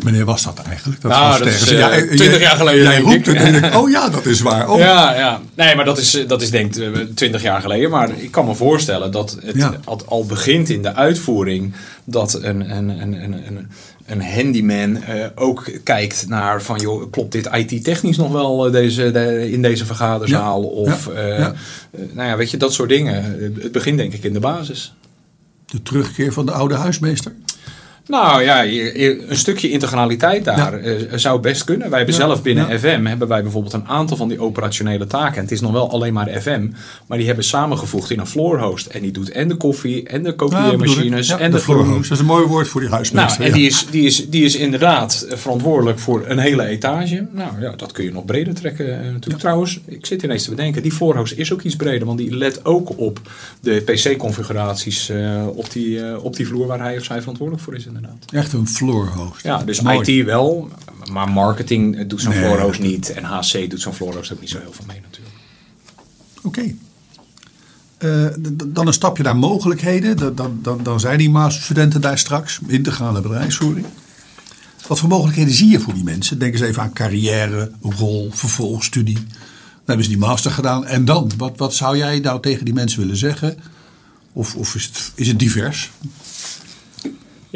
Wanneer, 0.00 0.24
was 0.24 0.42
dat 0.42 0.62
eigenlijk? 0.68 1.00
Dat 1.00 1.10
Nou, 1.10 1.28
was 1.28 1.38
dat 1.38 1.48
is, 1.48 1.70
eh, 1.70 1.78
jij- 1.78 2.06
20 2.06 2.40
jaar 2.40 2.56
geleden, 2.56 2.82
Jij 2.82 2.92
denk 2.92 3.04
roept 3.04 3.28
ik. 3.28 3.38
het 3.38 3.42
en 3.62 3.64
ik, 3.64 3.74
oh 3.74 3.90
ja, 3.90 4.08
dat 4.08 4.26
is 4.26 4.40
waar. 4.40 4.70
Oh, 4.70 4.78
Ja, 4.78 5.14
ja. 5.14 5.40
Nee, 5.54 5.74
maar 5.74 5.84
dat 5.84 5.98
is, 5.98 6.14
eh, 6.14 6.28
dat 6.28 6.42
is 6.42 6.50
denk 6.50 6.76
ik 6.76 7.16
twintig 7.16 7.42
jaar 7.42 7.60
geleden. 7.60 7.90
Maar 7.90 8.10
ik 8.16 8.30
kan 8.30 8.44
me 8.46 8.54
voorstellen 8.54 9.12
dat 9.12 9.38
het 9.44 9.56
Ja. 9.56 9.74
al, 10.06 10.26
begint 10.26 10.68
in 10.68 10.82
de 10.82 10.94
uitvoering. 10.94 11.72
Dat 12.04 12.34
een, 12.42 12.70
een, 12.76 12.88
een, 12.88 13.12
een, 13.22 13.32
een, 13.46 13.68
een 14.06 14.22
handyman 14.22 15.02
eh, 15.02 15.26
ook 15.34 15.70
kijkt 15.84 16.24
naar 16.28 16.62
van... 16.62 16.78
joh, 16.80 17.10
klopt 17.10 17.32
dit 17.32 17.48
IT-technisch 17.52 18.16
nog 18.16 18.32
wel 18.32 18.66
eh, 18.66 18.72
deze, 18.72 19.10
de- 19.10 19.50
in 19.50 19.62
deze 19.62 19.86
vergaderzaal? 19.86 20.62
Ja. 20.62 20.68
Of, 20.68 21.06
Ja. 21.06 21.12
eh, 21.20 21.38
Ja. 21.38 21.52
eh, 21.90 22.00
nou 22.12 22.28
ja, 22.28 22.36
weet 22.36 22.50
je, 22.50 22.56
dat 22.56 22.72
soort 22.72 22.88
dingen. 22.88 23.24
Het 23.62 23.72
begint 23.72 23.98
denk 23.98 24.12
ik 24.12 24.24
in 24.24 24.32
de 24.32 24.40
basis. 24.40 24.94
De 25.66 25.82
terugkeer 25.82 26.32
van 26.32 26.46
de 26.46 26.52
oude 26.52 26.74
huismeester. 26.74 27.34
Nou 28.08 28.42
ja, 28.42 28.64
een 28.64 29.36
stukje 29.36 29.70
integraliteit 29.70 30.44
daar 30.44 30.74
eh, 30.74 30.94
zou 31.14 31.40
best 31.40 31.64
kunnen. 31.64 31.88
Wij 31.90 31.98
hebben 31.98 32.16
Ja, 32.16 32.20
zelf 32.20 32.42
binnen 32.42 32.68
ja. 32.68 32.78
FM 32.78 33.04
hebben 33.04 33.28
wij 33.28 33.42
bijvoorbeeld 33.42 33.72
een 33.72 33.86
aantal 33.86 34.16
van 34.16 34.28
die 34.28 34.40
operationele 34.40 35.06
taken. 35.06 35.36
En 35.36 35.42
het 35.42 35.50
is 35.50 35.60
nog 35.60 35.72
wel 35.72 35.90
alleen 35.90 36.12
maar 36.12 36.28
FM, 36.40 36.68
maar 37.06 37.18
die 37.18 37.26
hebben 37.26 37.44
samengevoegd 37.44 38.10
in 38.10 38.18
een 38.18 38.26
floor 38.26 38.60
host. 38.60 38.86
En 38.86 39.02
die 39.02 39.10
doet 39.10 39.30
en 39.30 39.48
de 39.48 39.54
koffie 39.54 40.08
en 40.08 40.22
de 40.22 40.34
kopieermachines 40.34 41.28
en 41.28 41.50
de 41.50 41.56
de 41.56 41.62
floor 41.62 41.82
groen. 41.82 41.94
host. 41.94 42.08
Dat 42.08 42.18
is 42.18 42.24
een 42.24 42.30
mooi 42.30 42.46
woord 42.46 42.68
voor 42.68 42.80
die 42.80 42.90
huismeester. 42.90 43.40
Nou, 43.40 43.52
en 43.52 43.58
die 43.58 43.66
is, 43.66 43.86
die, 43.90 44.06
is, 44.06 44.28
die 44.30 44.44
is 44.44 44.56
inderdaad 44.56 45.26
eh, 45.30 45.36
verantwoordelijk 45.36 45.98
voor 45.98 46.24
een 46.26 46.38
hele 46.38 46.64
etage. 46.64 47.26
Nou 47.30 47.60
ja, 47.60 47.70
dat 47.76 47.92
kun 47.92 48.04
je 48.04 48.12
nog 48.12 48.24
breder 48.24 48.54
trekken 48.54 49.00
eh, 49.00 49.12
natuurlijk. 49.12 49.38
Trouwens, 49.38 49.80
ik 49.86 50.06
zit 50.06 50.22
ineens 50.22 50.44
te 50.44 50.50
bedenken, 50.50 50.82
die 50.82 50.92
floorhost 50.92 51.32
is 51.32 51.52
ook 51.52 51.62
iets 51.62 51.76
breder. 51.76 52.06
Want 52.06 52.18
die 52.18 52.36
let 52.36 52.64
ook 52.64 52.98
op 52.98 53.20
de 53.60 53.82
PC-configuraties 53.84 55.12
op, 55.54 55.72
die, 55.72 56.20
op 56.20 56.36
die 56.36 56.46
vloer 56.46 56.66
waar 56.66 56.80
hij 56.80 56.96
of 56.96 57.04
zij 57.04 57.18
verantwoordelijk 57.18 57.64
voor 57.64 57.74
is 57.74 57.86
inderdaad. 57.96 58.24
Echt 58.32 58.52
een 58.52 58.68
floor 58.68 59.08
host. 59.08 59.42
Ja, 59.42 59.64
dus 59.64 59.80
Mooi. 59.80 60.12
IT 60.12 60.24
wel, 60.24 60.70
maar 61.10 61.28
marketing 61.28 61.96
eh, 61.96 62.08
doet 62.08 62.20
zo'n 62.20 62.32
Nee, 62.32 62.80
niet. 62.80 63.12
En 63.12 63.24
HC 63.24 63.70
doet 63.70 63.80
zo'n 63.80 63.94
floorhost 63.94 64.32
ook 64.32 64.40
niet 64.40 64.50
zo 64.50 64.58
heel 64.58 64.72
veel 64.72 64.84
mee 64.86 65.00
natuurlijk. 65.00 65.34
Oké. 66.42 66.74
Eh, 67.98 68.26
dan 68.66 68.86
een 68.86 68.92
stapje 68.92 69.22
naar 69.22 69.36
mogelijkheden. 69.36 70.16
Dan, 70.16 70.34
dan, 70.34 70.58
dan, 70.62 70.82
dan 70.82 71.00
zijn 71.00 71.18
die 71.18 71.30
masterstudenten 71.30 72.00
daar 72.00 72.18
straks. 72.18 72.60
Integrale 72.66 73.20
bedrijfsvoering. 73.20 73.86
Wat 74.86 74.98
voor 74.98 75.08
mogelijkheden 75.08 75.54
zie 75.54 75.70
je 75.70 75.80
voor 75.80 75.94
die 75.94 76.04
mensen? 76.04 76.38
Denk 76.38 76.52
eens 76.52 76.62
even 76.62 76.82
aan 76.82 76.92
carrière, 76.92 77.70
rol, 77.80 78.30
vervolgstudie. 78.32 79.14
Dan 79.14 79.84
hebben 79.84 80.04
ze 80.04 80.10
die 80.10 80.20
master 80.20 80.50
gedaan. 80.50 80.86
En 80.86 81.04
dan? 81.04 81.30
Wat, 81.36 81.52
wat 81.56 81.74
zou 81.74 81.96
jij 81.96 82.18
nou 82.18 82.40
tegen 82.40 82.64
die 82.64 82.74
mensen 82.74 83.00
willen 83.00 83.16
zeggen? 83.16 83.56
Of, 84.32 84.54
of 84.54 84.74
is, 84.74 84.84
het, 84.84 85.12
is 85.14 85.28
het 85.28 85.38
divers? 85.38 85.90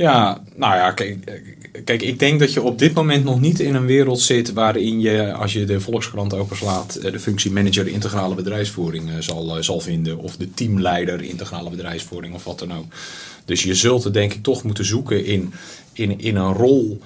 Ja, 0.00 0.42
nou 0.56 0.74
ja, 0.74 0.90
kijk, 0.90 1.40
kijk, 1.84 2.02
ik 2.02 2.18
denk 2.18 2.40
dat 2.40 2.52
je 2.52 2.62
op 2.62 2.78
dit 2.78 2.94
moment 2.94 3.24
nog 3.24 3.40
niet 3.40 3.60
in 3.60 3.74
een 3.74 3.86
wereld 3.86 4.20
zit 4.20 4.52
waarin 4.52 5.00
je, 5.00 5.32
als 5.32 5.52
je 5.52 5.64
de 5.64 5.80
Volkskrant 5.80 6.34
openslaat, 6.34 6.94
eh, 6.94 7.12
de 7.12 7.20
functie 7.20 7.50
manager 7.50 7.86
integrale 7.86 8.34
bedrijfsvoering 8.34 9.10
eh, 9.10 9.14
zal, 9.18 9.56
eh, 9.56 9.62
zal 9.62 9.80
vinden. 9.80 10.18
Of 10.18 10.36
de 10.36 10.50
teamleider 10.54 11.22
integrale 11.22 11.70
bedrijfsvoering 11.70 12.34
of 12.34 12.44
wat 12.44 12.58
dan 12.58 12.72
ook. 12.72 12.84
Dus 13.44 13.62
je 13.62 13.74
zult 13.74 14.04
het 14.04 14.14
denk 14.14 14.32
ik 14.32 14.42
toch 14.42 14.62
moeten 14.62 14.84
zoeken 14.84 15.24
in, 15.24 15.52
in, 15.92 16.20
in 16.20 16.36
een 16.36 16.52
rol 16.52 17.00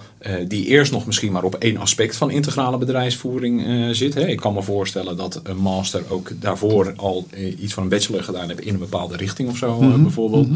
die 0.49 0.67
eerst 0.67 0.93
nog 0.93 1.07
misschien 1.07 1.33
maar 1.33 1.45
op 1.45 1.55
één 1.55 1.77
aspect 1.77 2.17
van 2.17 2.31
integrale 2.31 2.79
bedrijfsvoering 2.79 3.63
zit. 3.97 4.15
Hè. 4.15 4.27
Ik 4.27 4.41
kan 4.41 4.55
me 4.55 4.63
voorstellen 4.63 5.17
dat 5.17 5.41
een 5.43 5.57
master 5.57 6.03
ook 6.09 6.31
daarvoor 6.41 6.93
al 6.97 7.27
iets 7.59 7.75
van 7.75 7.83
een 7.83 7.89
bachelor 7.89 8.23
gedaan 8.23 8.49
heeft 8.49 8.61
in 8.61 8.73
een 8.73 8.79
bepaalde 8.79 9.17
richting 9.17 9.49
of 9.49 9.57
zo 9.57 9.81
eh, 9.81 9.95
bijvoorbeeld. 9.95 10.49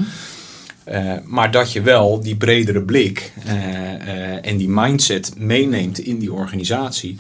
Eh, 0.89 1.13
maar 1.25 1.51
dat 1.51 1.73
je 1.73 1.83
wel 1.83 2.21
die 2.21 2.37
bredere 2.37 2.83
blik 2.83 3.33
eh, 3.45 3.55
eh, 3.95 4.39
en 4.43 4.57
die 4.57 4.69
mindset 4.69 5.33
meeneemt 5.39 5.99
in 5.99 6.19
die 6.19 6.33
organisatie. 6.33 7.17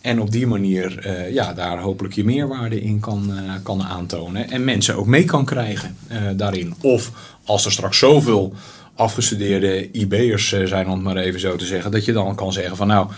En 0.00 0.20
op 0.20 0.30
die 0.30 0.46
manier 0.46 1.08
ja, 1.32 1.52
daar 1.52 1.78
hopelijk 1.78 2.14
je 2.14 2.24
meerwaarde 2.24 2.82
in 2.82 3.00
kan, 3.00 3.30
kan 3.62 3.82
aantonen. 3.82 4.50
En 4.50 4.64
mensen 4.64 4.96
ook 4.96 5.06
mee 5.06 5.24
kan 5.24 5.44
krijgen 5.44 5.96
daarin. 6.36 6.74
Of 6.80 7.10
als 7.44 7.64
er 7.64 7.72
straks 7.72 7.98
zoveel 7.98 8.54
afgestudeerde 8.94 9.90
IB'ers 9.90 10.48
zijn, 10.64 10.86
om 10.86 10.92
het 10.92 11.02
maar 11.02 11.16
even 11.16 11.40
zo 11.40 11.56
te 11.56 11.66
zeggen. 11.66 11.90
Dat 11.90 12.04
je 12.04 12.12
dan 12.12 12.34
kan 12.34 12.52
zeggen 12.52 12.76
van 12.76 12.86
nou, 12.86 13.08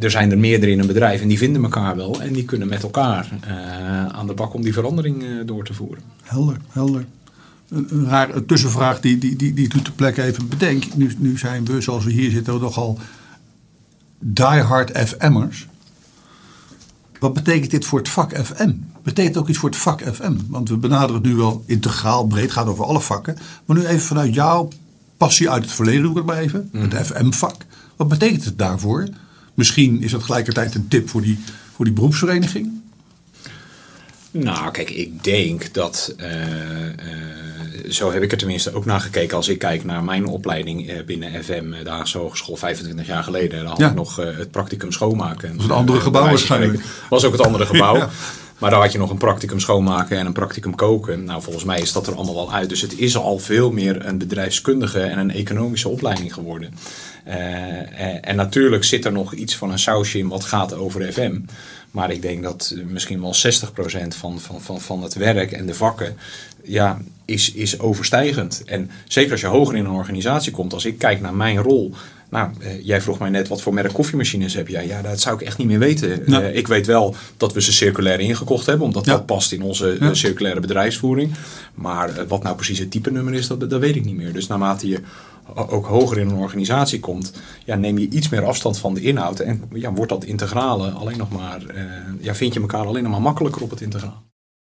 er 0.00 0.10
zijn 0.10 0.30
er 0.30 0.38
meerdere 0.38 0.72
in 0.72 0.78
een 0.78 0.86
bedrijf 0.86 1.20
en 1.20 1.28
die 1.28 1.38
vinden 1.38 1.62
elkaar 1.62 1.96
wel. 1.96 2.20
En 2.20 2.32
die 2.32 2.44
kunnen 2.44 2.68
met 2.68 2.82
elkaar 2.82 3.28
aan 4.08 4.26
de 4.26 4.34
bak 4.34 4.54
om 4.54 4.62
die 4.62 4.72
verandering 4.72 5.24
door 5.44 5.64
te 5.64 5.74
voeren. 5.74 6.02
Helder, 6.22 6.56
helder. 6.68 7.04
Een, 7.68 7.86
een 7.90 8.08
raar 8.08 8.34
een 8.34 8.46
tussenvraag 8.46 9.00
die, 9.00 9.18
die, 9.18 9.36
die, 9.36 9.54
die 9.54 9.68
ter 9.68 9.92
plekke 9.92 10.22
even 10.22 10.48
bedenk. 10.48 10.94
Nu, 10.94 11.14
nu 11.18 11.38
zijn 11.38 11.64
we, 11.64 11.80
zoals 11.80 12.04
we 12.04 12.12
hier 12.12 12.30
zitten, 12.30 12.60
nogal 12.60 12.98
diehard 14.18 14.98
FM'ers. 15.08 15.66
Wat 17.18 17.34
betekent 17.34 17.70
dit 17.70 17.84
voor 17.84 17.98
het 17.98 18.08
vak 18.08 18.38
FM? 18.44 18.72
Betekent 19.02 19.34
het 19.34 19.42
ook 19.42 19.48
iets 19.48 19.58
voor 19.58 19.68
het 19.68 19.78
vak 19.78 20.02
FM? 20.02 20.34
Want 20.48 20.68
we 20.68 20.76
benaderen 20.76 21.14
het 21.14 21.24
nu 21.24 21.34
wel 21.34 21.62
integraal, 21.66 22.26
breed, 22.26 22.50
gaat 22.52 22.66
over 22.66 22.84
alle 22.84 23.00
vakken. 23.00 23.36
Maar 23.64 23.76
nu 23.76 23.86
even 23.86 24.06
vanuit 24.06 24.34
jouw 24.34 24.68
passie 25.16 25.50
uit 25.50 25.62
het 25.62 25.72
verleden, 25.72 26.02
doe 26.02 26.10
ik 26.10 26.16
het 26.16 26.26
maar 26.26 26.38
even. 26.38 26.68
Het 26.72 26.94
FM-vak. 27.06 27.56
Wat 27.96 28.08
betekent 28.08 28.44
het 28.44 28.58
daarvoor? 28.58 29.08
Misschien 29.54 30.02
is 30.02 30.10
dat 30.10 30.22
gelijkertijd 30.22 30.74
een 30.74 30.88
tip 30.88 31.08
voor 31.08 31.22
die, 31.22 31.38
voor 31.74 31.84
die 31.84 31.94
beroepsvereniging. 31.94 32.80
Nou, 34.44 34.70
kijk, 34.70 34.90
ik 34.90 35.24
denk 35.24 35.72
dat. 35.74 36.14
eh, 36.16 36.86
eh, 36.86 36.90
zo 37.90 38.12
heb 38.12 38.22
ik 38.22 38.32
er 38.32 38.38
tenminste 38.38 38.74
ook 38.74 38.84
naar 38.84 39.00
gekeken 39.00 39.36
als 39.36 39.48
ik 39.48 39.58
kijk 39.58 39.84
naar 39.84 40.04
mijn 40.04 40.26
opleiding 40.26 40.88
eh, 40.88 41.04
binnen 41.04 41.44
FM, 41.44 41.70
de 41.84 41.90
Haagse 41.90 42.18
Hogeschool, 42.18 42.56
25 42.56 43.06
jaar 43.06 43.22
geleden. 43.22 43.58
Daar 43.58 43.68
had 43.68 43.78
Ja. 43.78 43.88
ik 43.88 43.94
nog 43.94 44.16
het 44.16 44.50
practicum 44.50 44.92
schoonmaken. 44.92 45.56
was 45.56 45.64
een 45.64 45.70
andere 45.70 46.00
gebouw 46.00 46.24
waarschijnlijk. 46.24 46.82
Was 47.10 47.24
ook 47.24 47.32
het 47.32 47.42
andere 47.42 47.66
gebouw. 47.76 47.96
Ja. 47.96 48.10
Maar 48.58 48.70
daar 48.70 48.80
had 48.80 48.92
je 48.92 48.98
nog 48.98 49.10
een 49.10 49.16
practicum 49.16 49.60
schoonmaken 49.60 50.18
en 50.18 50.26
een 50.26 50.32
practicum 50.32 50.74
koken. 50.74 51.24
Nou, 51.24 51.42
volgens 51.42 51.64
mij 51.64 51.80
is 51.80 51.92
dat 51.92 52.06
er 52.06 52.14
allemaal 52.14 52.34
wel 52.34 52.52
uit. 52.52 52.68
Dus 52.68 52.80
het 52.80 52.98
is 52.98 53.16
al 53.16 53.38
veel 53.38 53.70
meer 53.70 54.06
een 54.06 54.18
bedrijfskundige 54.18 55.00
en 55.00 55.18
een 55.18 55.30
economische 55.30 55.88
opleiding 55.88 56.34
geworden. 56.34 56.74
Eh, 57.24 57.34
eh, 57.34 58.18
en 58.20 58.36
natuurlijk 58.36 58.84
zit 58.84 59.04
er 59.04 59.12
nog 59.12 59.34
iets 59.34 59.56
van 59.56 59.70
een 59.70 59.78
sausje 59.78 60.18
in 60.18 60.28
wat 60.28 60.44
gaat 60.44 60.74
over 60.74 61.12
FM. 61.12 61.38
Maar 61.90 62.10
ik 62.10 62.22
denk 62.22 62.42
dat 62.42 62.74
misschien 62.86 63.20
wel 63.20 63.34
60% 63.34 64.16
van, 64.16 64.40
van, 64.40 64.60
van, 64.60 64.80
van 64.80 65.02
het 65.02 65.14
werk 65.14 65.52
en 65.52 65.66
de 65.66 65.74
vakken 65.74 66.16
ja, 66.62 66.98
is, 67.24 67.52
is 67.52 67.78
overstijgend. 67.78 68.62
En 68.64 68.90
zeker 69.08 69.32
als 69.32 69.40
je 69.40 69.46
hoger 69.46 69.76
in 69.76 69.84
een 69.84 69.90
organisatie 69.90 70.52
komt, 70.52 70.72
als 70.72 70.84
ik 70.84 70.98
kijk 70.98 71.20
naar 71.20 71.34
mijn 71.34 71.58
rol. 71.58 71.94
Nou, 72.30 72.50
eh, 72.60 72.84
jij 72.84 73.00
vroeg 73.00 73.18
mij 73.18 73.30
net 73.30 73.48
wat 73.48 73.62
voor 73.62 73.74
merk 73.74 73.92
koffiemachines 73.92 74.54
heb 74.54 74.68
jij. 74.68 74.86
Ja, 74.86 75.02
dat 75.02 75.20
zou 75.20 75.34
ik 75.36 75.46
echt 75.46 75.58
niet 75.58 75.66
meer 75.66 75.78
weten. 75.78 76.26
Eh, 76.26 76.56
ik 76.56 76.66
weet 76.66 76.86
wel 76.86 77.14
dat 77.36 77.52
we 77.52 77.62
ze 77.62 77.72
circulair 77.72 78.20
ingekocht 78.20 78.66
hebben, 78.66 78.86
omdat 78.86 79.04
Ja. 79.04 79.12
dat 79.12 79.26
past 79.26 79.52
in 79.52 79.62
onze 79.62 79.90
eh, 79.92 80.00
Ja. 80.00 80.14
circulaire 80.14 80.60
bedrijfsvoering. 80.60 81.32
Maar 81.74 82.26
wat 82.28 82.42
nou 82.42 82.56
precies 82.56 82.78
het 82.78 82.90
type 82.90 83.10
nummer 83.10 83.34
is, 83.34 83.46
dat, 83.46 83.70
dat 83.70 83.80
weet 83.80 83.96
ik 83.96 84.04
niet 84.04 84.16
meer. 84.16 84.32
Dus 84.32 84.46
naarmate 84.46 84.88
je 84.88 85.00
ook 85.54 85.86
hoger 85.86 86.18
in 86.18 86.28
een 86.28 86.36
organisatie 86.36 87.00
komt, 87.00 87.32
ja, 87.64 87.74
neem 87.74 87.98
je 87.98 88.08
iets 88.08 88.28
meer 88.28 88.44
afstand 88.44 88.78
van 88.78 88.94
de 88.94 89.00
inhoud. 89.00 89.40
En 89.40 89.62
ja, 89.74 89.92
wordt 89.92 90.10
dat 90.12 90.24
integrale 90.24 90.90
alleen 90.90 91.18
nog 91.18 91.30
maar, 91.30 91.60
ja, 92.20 92.34
vind 92.34 92.54
je 92.54 92.60
elkaar 92.60 92.86
alleen 92.86 93.02
nog 93.02 93.12
maar 93.12 93.20
makkelijker 93.22 93.62
op 93.62 93.70
het 93.70 93.80
integraal. 93.80 94.22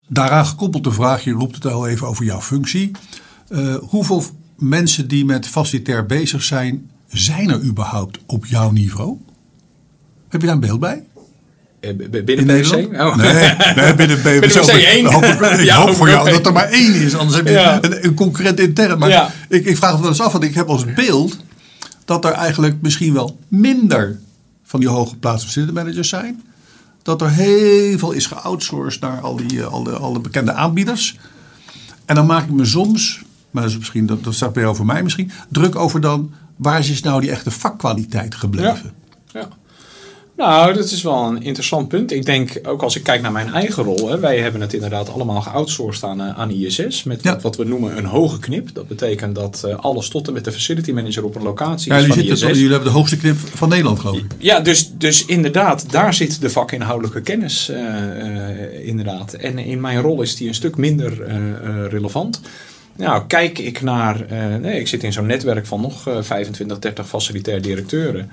Daaraan 0.07 0.45
gekoppeld 0.45 0.83
de 0.83 0.91
vraag, 0.91 1.23
je 1.23 1.31
roept 1.31 1.55
het 1.55 1.65
al 1.65 1.87
even 1.87 2.07
over 2.07 2.25
jouw 2.25 2.41
functie. 2.41 2.91
Hoeveel 3.79 4.23
mensen 4.57 5.07
die 5.07 5.25
met 5.25 5.47
facilitair 5.47 6.05
bezig 6.05 6.43
zijn, 6.43 6.89
zijn 7.17 7.49
er 7.49 7.61
überhaupt 7.63 8.19
op 8.25 8.45
jouw 8.45 8.71
niveau? 8.71 9.17
Heb 10.29 10.41
je 10.41 10.47
daar 10.47 10.55
een 10.55 10.61
beeld 10.61 10.79
bij? 10.79 11.03
Eh, 11.79 11.95
binnen? 12.25 12.61
PwC? 12.61 12.73
Oh. 13.01 13.15
Nee, 13.15 13.33
nee, 13.75 13.95
binnen 13.95 14.17
PwC 14.21 14.53
hoop 15.13 15.23
ik, 15.23 15.39
ik 15.39 15.61
Ja, 15.69 15.75
hoop 15.85 15.95
voor 15.95 16.09
jou 16.09 16.29
dat 16.31 16.45
er 16.45 16.53
maar 16.53 16.67
één 16.69 16.93
is, 16.93 17.15
anders 17.15 17.35
heb 17.37 17.45
je 17.47 17.51
Ja. 17.53 17.77
een, 17.83 18.05
een 18.05 18.13
concurrent 18.13 18.59
intern. 18.59 18.99
Maar 18.99 19.09
Ja. 19.09 19.31
ik, 19.49 19.65
ik 19.65 19.77
vraag 19.77 19.93
me 19.93 19.99
wel 19.99 20.09
eens 20.09 20.21
af, 20.21 20.31
want 20.31 20.43
ik 20.43 20.53
heb 20.53 20.67
als 20.67 20.85
beeld 20.93 21.37
dat 22.05 22.25
er 22.25 22.31
eigenlijk 22.31 22.75
misschien 22.81 23.13
wel 23.13 23.37
minder 23.47 24.19
van 24.63 24.79
die 24.79 24.89
hooggeplaatste 24.89 25.45
facility-managers 25.47 26.09
zijn. 26.09 26.41
Dat 27.03 27.21
er 27.21 27.29
heel 27.29 27.97
veel 27.97 28.11
is 28.11 28.25
geoutsourced 28.25 29.01
naar 29.01 29.19
al 29.21 29.35
die, 29.35 29.59
eh, 29.61 29.67
alle, 29.67 29.91
alle 29.91 30.19
bekende 30.19 30.53
aanbieders. 30.53 31.17
En 32.05 32.15
dan 32.15 32.25
maak 32.25 32.43
ik 32.43 32.51
me 32.51 32.65
soms, 32.65 33.21
maar 33.51 33.63
dat, 33.63 33.71
is 33.71 33.77
misschien, 33.77 34.05
dat, 34.05 34.23
dat 34.23 34.33
staat 34.33 34.53
bij 34.53 34.63
jou 34.63 34.75
voor 34.75 34.85
mij 34.85 35.03
misschien, 35.03 35.31
druk 35.49 35.75
over 35.75 36.01
dan 36.01 36.31
waar 36.55 36.79
is 36.79 37.01
nou 37.01 37.21
die 37.21 37.31
echte 37.31 37.51
vakkwaliteit 37.51 38.35
gebleven. 38.35 38.91
Ja. 39.31 39.47
Nou, 40.37 40.73
dat 40.73 40.91
is 40.91 41.01
wel 41.01 41.23
een 41.27 41.43
interessant 41.43 41.87
punt. 41.87 42.11
Ik 42.11 42.25
denk, 42.25 42.59
ook 42.63 42.81
als 42.81 42.95
ik 42.95 43.03
kijk 43.03 43.21
naar 43.21 43.31
mijn 43.31 43.53
eigen 43.53 43.83
rol, 43.83 44.09
hè, 44.09 44.19
wij 44.19 44.39
hebben 44.39 44.61
het 44.61 44.73
inderdaad 44.73 45.09
allemaal 45.09 45.41
geoutsourced 45.41 46.03
aan, 46.03 46.21
eh, 46.21 46.39
aan 46.39 46.51
ISS. 46.51 47.03
Met 47.03 47.23
Ja. 47.23 47.39
wat, 47.41 47.55
we 47.55 47.63
noemen 47.63 47.97
een 47.97 48.05
hoge 48.05 48.39
knip. 48.39 48.69
Dat 48.73 48.87
betekent 48.87 49.35
dat 49.35 49.63
eh, 49.63 49.75
alles 49.75 50.09
tot 50.09 50.27
en 50.27 50.33
met 50.33 50.43
de 50.43 50.51
facility 50.51 50.91
manager 50.91 51.23
op 51.23 51.35
een 51.35 51.43
locatie 51.43 51.91
Ja, 51.91 51.97
is 51.97 52.05
jullie, 52.05 52.23
van 52.23 52.33
ISS. 52.33 52.41
jullie 52.41 52.69
hebben 52.69 52.87
de 52.87 52.93
hoogste 52.97 53.17
knip 53.17 53.37
van 53.37 53.69
Nederland, 53.69 53.99
geloof 53.99 54.17
ik. 54.17 54.25
Ja, 54.37 54.59
dus, 54.59 54.91
dus 54.97 55.25
inderdaad, 55.25 55.91
daar 55.91 56.13
zit 56.13 56.41
de 56.41 56.49
vakinhoudelijke 56.49 57.21
kennis 57.21 57.69
eh, 57.69 58.87
inderdaad. 58.87 59.33
En 59.33 59.57
in 59.57 59.81
mijn 59.81 60.01
rol 60.01 60.21
is 60.21 60.35
die 60.35 60.47
een 60.47 60.55
stuk 60.55 60.77
minder 60.77 61.27
relevant. 61.89 62.41
Nou, 62.95 63.23
kijk 63.27 63.59
ik 63.59 63.81
naar, 63.81 64.25
eh, 64.25 64.55
nee, 64.55 64.79
ik 64.79 64.87
zit 64.87 65.03
in 65.03 65.13
zo'n 65.13 65.25
netwerk 65.25 65.65
van 65.65 65.81
nog 65.81 66.07
eh, 66.07 66.21
25, 66.21 66.79
30 66.79 67.07
facilitair 67.07 67.61
directeuren 67.61 68.29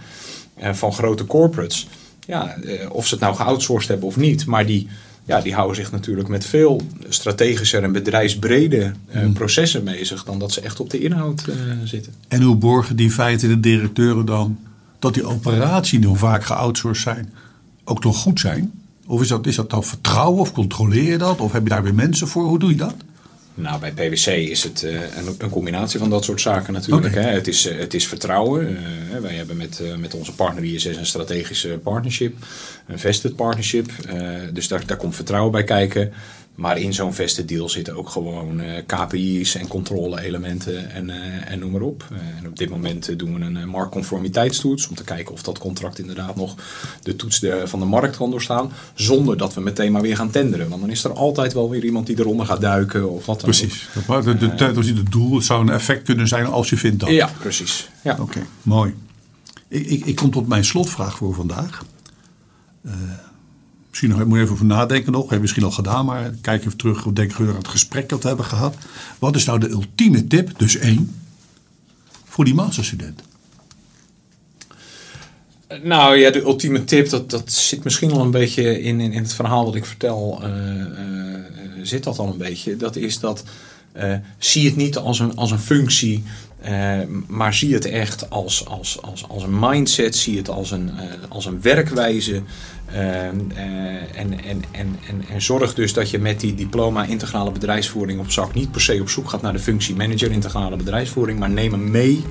eh, 0.54 0.72
van 0.72 0.92
grote 0.92 1.26
corporates. 1.26 1.88
Ja, 2.26 2.56
eh, 2.56 2.90
of 2.90 3.06
ze 3.06 3.14
het 3.14 3.22
nou 3.22 3.34
geoutsourced 3.34 3.88
hebben 3.88 4.06
of 4.08 4.16
niet, 4.16 4.46
maar 4.46 4.66
die, 4.66 4.88
ja, 5.24 5.40
die 5.40 5.54
houden 5.54 5.76
zich 5.76 5.92
natuurlijk 5.92 6.28
met 6.28 6.46
veel 6.46 6.80
strategischer 7.08 7.82
en 7.82 7.92
bedrijfsbrede 7.92 8.92
eh, 9.08 9.32
processen 9.32 9.84
bezig 9.84 10.24
dan 10.24 10.38
dat 10.38 10.52
ze 10.52 10.60
echt 10.60 10.80
op 10.80 10.90
de 10.90 10.98
inhoud 10.98 11.46
eh, 11.48 11.54
zitten. 11.84 12.12
En 12.28 12.42
hoe 12.42 12.56
borgen 12.56 12.96
die 12.96 13.10
feiten 13.10 13.48
de 13.48 13.60
directeuren 13.60 14.24
dan 14.24 14.58
dat 14.98 15.14
die 15.14 15.24
operatie 15.24 15.98
die 15.98 16.14
vaak 16.14 16.44
geoutsourced 16.44 17.02
zijn 17.02 17.32
ook 17.84 18.04
nog 18.04 18.16
goed 18.16 18.40
zijn? 18.40 18.72
Of 19.06 19.20
is 19.20 19.28
dat, 19.28 19.46
is 19.46 19.56
dat 19.56 19.70
dan 19.70 19.84
vertrouwen 19.84 20.40
of 20.40 20.52
controleer 20.52 21.10
je 21.10 21.18
dat? 21.18 21.40
Of 21.40 21.52
heb 21.52 21.62
je 21.62 21.68
daar 21.68 21.82
weer 21.82 21.94
mensen 21.94 22.28
voor? 22.28 22.44
Hoe 22.44 22.58
doe 22.58 22.70
je 22.70 22.76
dat? 22.76 22.94
Nou, 23.54 23.80
bij 23.80 23.92
PwC 23.92 24.26
is 24.26 24.62
het 24.62 24.82
eh, 24.82 24.94
een, 24.94 25.34
een 25.38 25.50
combinatie 25.50 25.98
van 25.98 26.10
dat 26.10 26.24
soort 26.24 26.40
zaken 26.40 26.72
natuurlijk. 26.72 27.14
Hè. 27.14 27.20
Het, 27.20 27.48
is, 27.48 27.66
eh, 27.66 27.78
het 27.78 27.94
is 27.94 28.06
vertrouwen. 28.06 28.76
Eh, 29.12 29.18
wij 29.20 29.34
hebben 29.34 29.56
met, 29.56 29.82
met 29.98 30.14
onze 30.14 30.34
partner 30.34 30.64
ISS 30.64 30.84
een 30.84 31.06
strategische 31.06 31.80
partnership, 31.82 32.36
een 32.86 32.98
vested 32.98 33.36
partnership. 33.36 33.90
Dus 34.52 34.68
daar, 34.68 34.86
daar 34.86 34.96
komt 34.96 35.14
vertrouwen 35.14 35.52
bij 35.52 35.64
kijken. 35.64 36.12
Maar 36.54 36.78
in 36.78 36.94
zo'n 36.94 37.14
vested 37.14 37.48
deal 37.48 37.68
zitten 37.68 37.96
ook 37.96 38.08
gewoon 38.08 38.60
eh, 38.60 38.82
KPI's 38.86 39.54
en 39.54 39.66
controle-elementen 39.68 40.90
en, 40.90 41.10
eh, 41.10 41.50
en 41.52 41.58
noem 41.58 41.70
maar 41.70 41.80
op. 41.80 42.04
Eh, 42.12 42.18
en 42.38 42.46
op 42.48 42.56
dit 42.58 42.70
moment 42.70 43.18
doen 43.18 43.34
we 43.38 43.44
een 43.44 43.68
marktconformiteitstoets 43.68 44.88
om 44.88 44.94
te 44.94 45.04
kijken 45.04 45.32
of 45.32 45.42
dat 45.42 45.58
contract 45.58 45.98
inderdaad 45.98 46.36
nog 46.36 46.54
de 47.02 47.16
toets 47.16 47.40
de- 47.40 47.62
van 47.64 47.78
de 47.78 47.84
markt 47.84 48.16
kan 48.16 48.30
doorstaan. 48.30 48.72
Zonder 48.94 49.36
dat 49.36 49.54
we 49.54 49.60
meteen 49.60 49.92
maar 49.92 50.02
weer 50.02 50.16
gaan 50.16 50.30
tenderen. 50.30 50.68
Want 50.68 50.80
dan 50.80 50.90
is 50.90 51.04
er 51.04 51.12
altijd 51.12 51.52
wel 51.52 51.70
weer 51.70 51.84
iemand 51.84 52.06
die 52.06 52.18
eronder 52.18 52.46
gaat 52.46 52.60
duiken 52.60 53.10
of 53.10 53.26
wat 53.26 53.40
dan 53.40 53.50
ook. 53.50 53.56
Precies. 53.56 53.88
Dat, 54.06 54.24
de, 54.24 54.36
de, 54.54 54.80
niet 54.82 54.96
het 54.96 55.12
doel. 55.12 55.34
Het 55.34 55.44
zou 55.44 55.60
een 55.60 55.74
effect 55.74 56.02
kunnen 56.02 56.28
zijn 56.28 56.46
als 56.46 56.70
je 56.70 56.76
vindt 56.76 57.00
dat. 57.00 57.08
Ja, 57.10 57.30
precies. 57.38 57.88
Ja. 58.02 58.16
Oké, 58.20 58.42
mooi. 58.62 58.94
Ik, 59.68 59.86
ik, 59.86 60.04
ik 60.04 60.16
kom 60.16 60.30
tot 60.30 60.48
mijn 60.48 60.64
slotvraag 60.64 61.16
voor 61.16 61.34
vandaag. 61.34 61.84
Misschien 63.92 64.28
moet 64.28 64.38
even 64.38 64.52
over 64.52 64.64
nadenken 64.64 65.12
nog. 65.12 65.22
Heb 65.22 65.32
je 65.32 65.40
misschien 65.40 65.64
al 65.64 65.70
gedaan, 65.70 66.04
maar 66.04 66.34
kijk 66.40 66.64
even 66.64 66.76
terug. 66.76 67.02
Denk 67.02 67.30
even 67.30 67.48
aan 67.48 67.54
het 67.54 67.68
gesprek 67.68 68.08
dat 68.08 68.22
we 68.22 68.28
hebben 68.28 68.46
gehad. 68.46 68.74
Wat 69.18 69.36
is 69.36 69.44
nou 69.44 69.58
de 69.58 69.68
ultieme 69.68 70.26
tip, 70.26 70.58
dus 70.58 70.76
één, 70.76 71.14
voor 72.24 72.44
die 72.44 72.54
masterstudent? 72.54 73.22
Nou 75.82 76.16
ja, 76.16 76.30
de 76.30 76.40
ultieme 76.40 76.84
tip, 76.84 77.08
dat, 77.08 77.30
dat 77.30 77.52
zit 77.52 77.84
misschien 77.84 78.12
al 78.12 78.20
een 78.20 78.30
beetje 78.30 78.80
in, 78.80 79.00
in, 79.00 79.12
in 79.12 79.22
het 79.22 79.34
verhaal 79.34 79.64
wat 79.64 79.74
ik 79.74 79.84
vertel, 79.84 80.40
eh, 80.42 80.80
eh, 80.80 81.40
zit 81.82 82.04
dat 82.04 82.18
al 82.18 82.28
een 82.28 82.38
beetje. 82.38 82.76
Dat 82.76 82.96
is 82.96 83.18
dat, 83.18 83.44
eh, 83.92 84.14
zie 84.38 84.66
het 84.66 84.76
niet 84.76 84.96
als 84.96 85.18
een, 85.18 85.36
als 85.36 85.50
een 85.50 85.58
functie, 85.58 86.24
eh, 86.60 86.98
maar 87.26 87.54
zie 87.54 87.74
het 87.74 87.84
echt 87.84 88.30
als, 88.30 88.66
als, 88.66 89.02
als, 89.02 89.28
als 89.28 89.42
een 89.42 89.58
mindset, 89.58 90.16
zie 90.16 90.36
het 90.36 90.48
als 90.48 90.70
een, 90.70 90.90
eh, 90.98 91.04
als 91.28 91.46
een 91.46 91.62
werkwijze. 91.62 92.42
en, 92.86 93.52
en, 94.14 94.40
en, 94.44 94.64
en, 94.70 95.24
en 95.30 95.42
zorg 95.42 95.74
dus 95.74 95.92
dat 95.92 96.10
je 96.10 96.18
met 96.18 96.40
die 96.40 96.54
diploma 96.54 97.04
integrale 97.04 97.50
bedrijfsvoering 97.50 98.20
op 98.20 98.30
zak 98.30 98.54
niet 98.54 98.70
per 98.70 98.80
se 98.80 99.00
op 99.00 99.08
zoek 99.08 99.30
gaat 99.30 99.42
naar 99.42 99.52
de 99.52 99.58
functie 99.58 99.96
manager 99.96 100.30
integrale 100.30 100.76
bedrijfsvoering, 100.76 101.38
maar 101.38 101.50
neem 101.50 101.72
hem 101.72 101.90
mee 101.90 102.24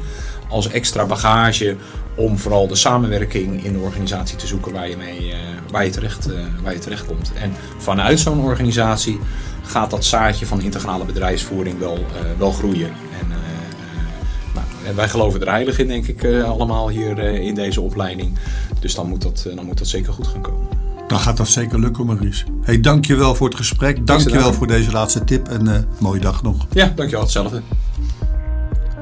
als 0.49 0.69
extra 0.69 1.05
bagage 1.05 1.75
om 2.15 2.37
vooral 2.37 2.67
de 2.67 2.75
samenwerking 2.75 3.63
in 3.63 3.73
de 3.73 3.79
organisatie 3.79 4.37
te 4.37 4.47
zoeken 4.47 4.73
waar 4.73 4.89
je, 4.89 4.97
mee, 4.97 5.33
waar 5.71 5.85
je, 5.85 5.91
terecht, 5.91 6.29
waar 6.63 6.73
je 6.73 6.79
terecht 6.79 7.05
komt. 7.05 7.31
En 7.33 7.53
vanuit 7.77 8.19
zo'n 8.19 8.39
organisatie 8.39 9.19
gaat 9.61 9.89
dat 9.89 10.05
zaadje 10.05 10.45
van 10.45 10.61
integrale 10.61 11.05
bedrijfsvoering 11.05 11.79
wel, 11.79 11.95
eh, 11.95 12.21
wel 12.37 12.51
groeien. 12.51 12.87
En, 13.19 13.31
eh, 13.31 13.37
eh, 13.37 14.53
nou, 14.53 14.65
en 14.85 14.95
wij 14.95 15.09
geloven 15.09 15.41
er 15.41 15.49
heilig 15.49 15.79
in, 15.79 15.87
denk 15.87 16.07
ik, 16.07 16.25
allemaal 16.33 16.89
hier 16.89 17.19
in 17.19 17.55
deze 17.55 17.81
opleiding. 17.81 18.37
Dus 18.79 18.95
dan 18.95 19.09
moet, 19.09 19.21
dat, 19.21 19.47
dan 19.55 19.65
moet 19.65 19.77
dat 19.77 19.87
zeker 19.87 20.13
goed 20.13 20.27
gaan 20.27 20.41
komen. 20.41 20.67
Dan 21.07 21.19
gaat 21.19 21.37
dat 21.37 21.47
zeker 21.47 21.79
lukken, 21.79 22.05
Maurice. 22.05 22.45
Hey, 22.61 22.81
dankjewel 22.81 23.35
voor 23.35 23.47
het 23.47 23.57
gesprek. 23.57 24.07
Dankjewel 24.07 24.53
voor 24.53 24.67
deze 24.67 24.91
laatste 24.91 25.23
tip 25.23 25.47
en 25.47 25.87
mooie 25.99 26.19
dag 26.19 26.43
nog. 26.43 26.67
Ja, 26.73 26.85
dankjewel. 26.95 27.21
Hetzelfde. 27.21 27.61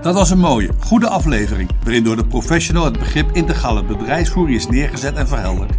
Dat 0.02 0.14
was 0.14 0.30
een 0.30 0.40
mooie, 0.40 0.70
goede 0.80 1.10
aflevering 1.10 1.70
waarin 1.84 2.04
door 2.04 2.16
de 2.16 2.26
professional 2.26 2.86
het 2.86 3.00
begrip 3.00 3.32
integrale 3.32 3.84
bedrijfsvoering 3.84 4.58
is 4.58 4.68
neergezet 4.68 5.16
en 5.16 5.28
verhelderd. 5.28 5.76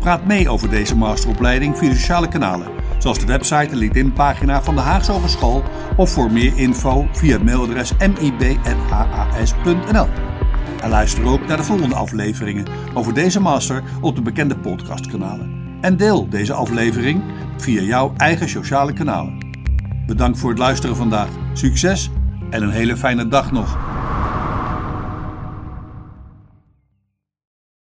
Praat 0.00 0.26
mee 0.26 0.48
over 0.48 0.70
deze 0.70 0.96
masteropleiding 0.96 1.78
via 1.78 1.94
sociale 1.94 2.28
kanalen, 2.28 2.66
zoals 2.98 3.18
de 3.18 3.26
website 3.26 3.70
en 3.70 3.76
LinkedIn-pagina 3.76 4.62
van 4.62 4.74
de 4.74 4.80
Haagse 4.80 5.12
Hogeschool 5.12 5.62
of 5.96 6.10
voor 6.10 6.32
meer 6.32 6.52
info 6.56 7.08
via 7.12 7.32
het 7.32 7.44
mailadres 7.44 7.92
mib.haas.nl. 7.98 10.06
En 10.80 10.90
luister 10.90 11.26
ook 11.26 11.46
naar 11.46 11.56
de 11.56 11.62
volgende 11.62 11.94
afleveringen 11.94 12.66
over 12.94 13.14
deze 13.14 13.40
master 13.40 13.82
op 14.00 14.14
de 14.14 14.22
bekende 14.22 14.58
podcastkanalen. 14.58 15.58
En 15.80 15.96
deel 15.96 16.28
deze 16.28 16.52
aflevering 16.52 17.22
via 17.56 17.82
jouw 17.82 18.12
eigen 18.16 18.48
sociale 18.48 18.92
kanalen. 18.92 19.46
Bedankt 20.06 20.38
voor 20.38 20.50
het 20.50 20.58
luisteren 20.58 20.96
vandaag. 20.96 21.28
Succes 21.52 22.10
en 22.50 22.62
een 22.62 22.70
hele 22.70 22.96
fijne 22.96 23.28
dag 23.28 23.52
nog. 23.52 23.97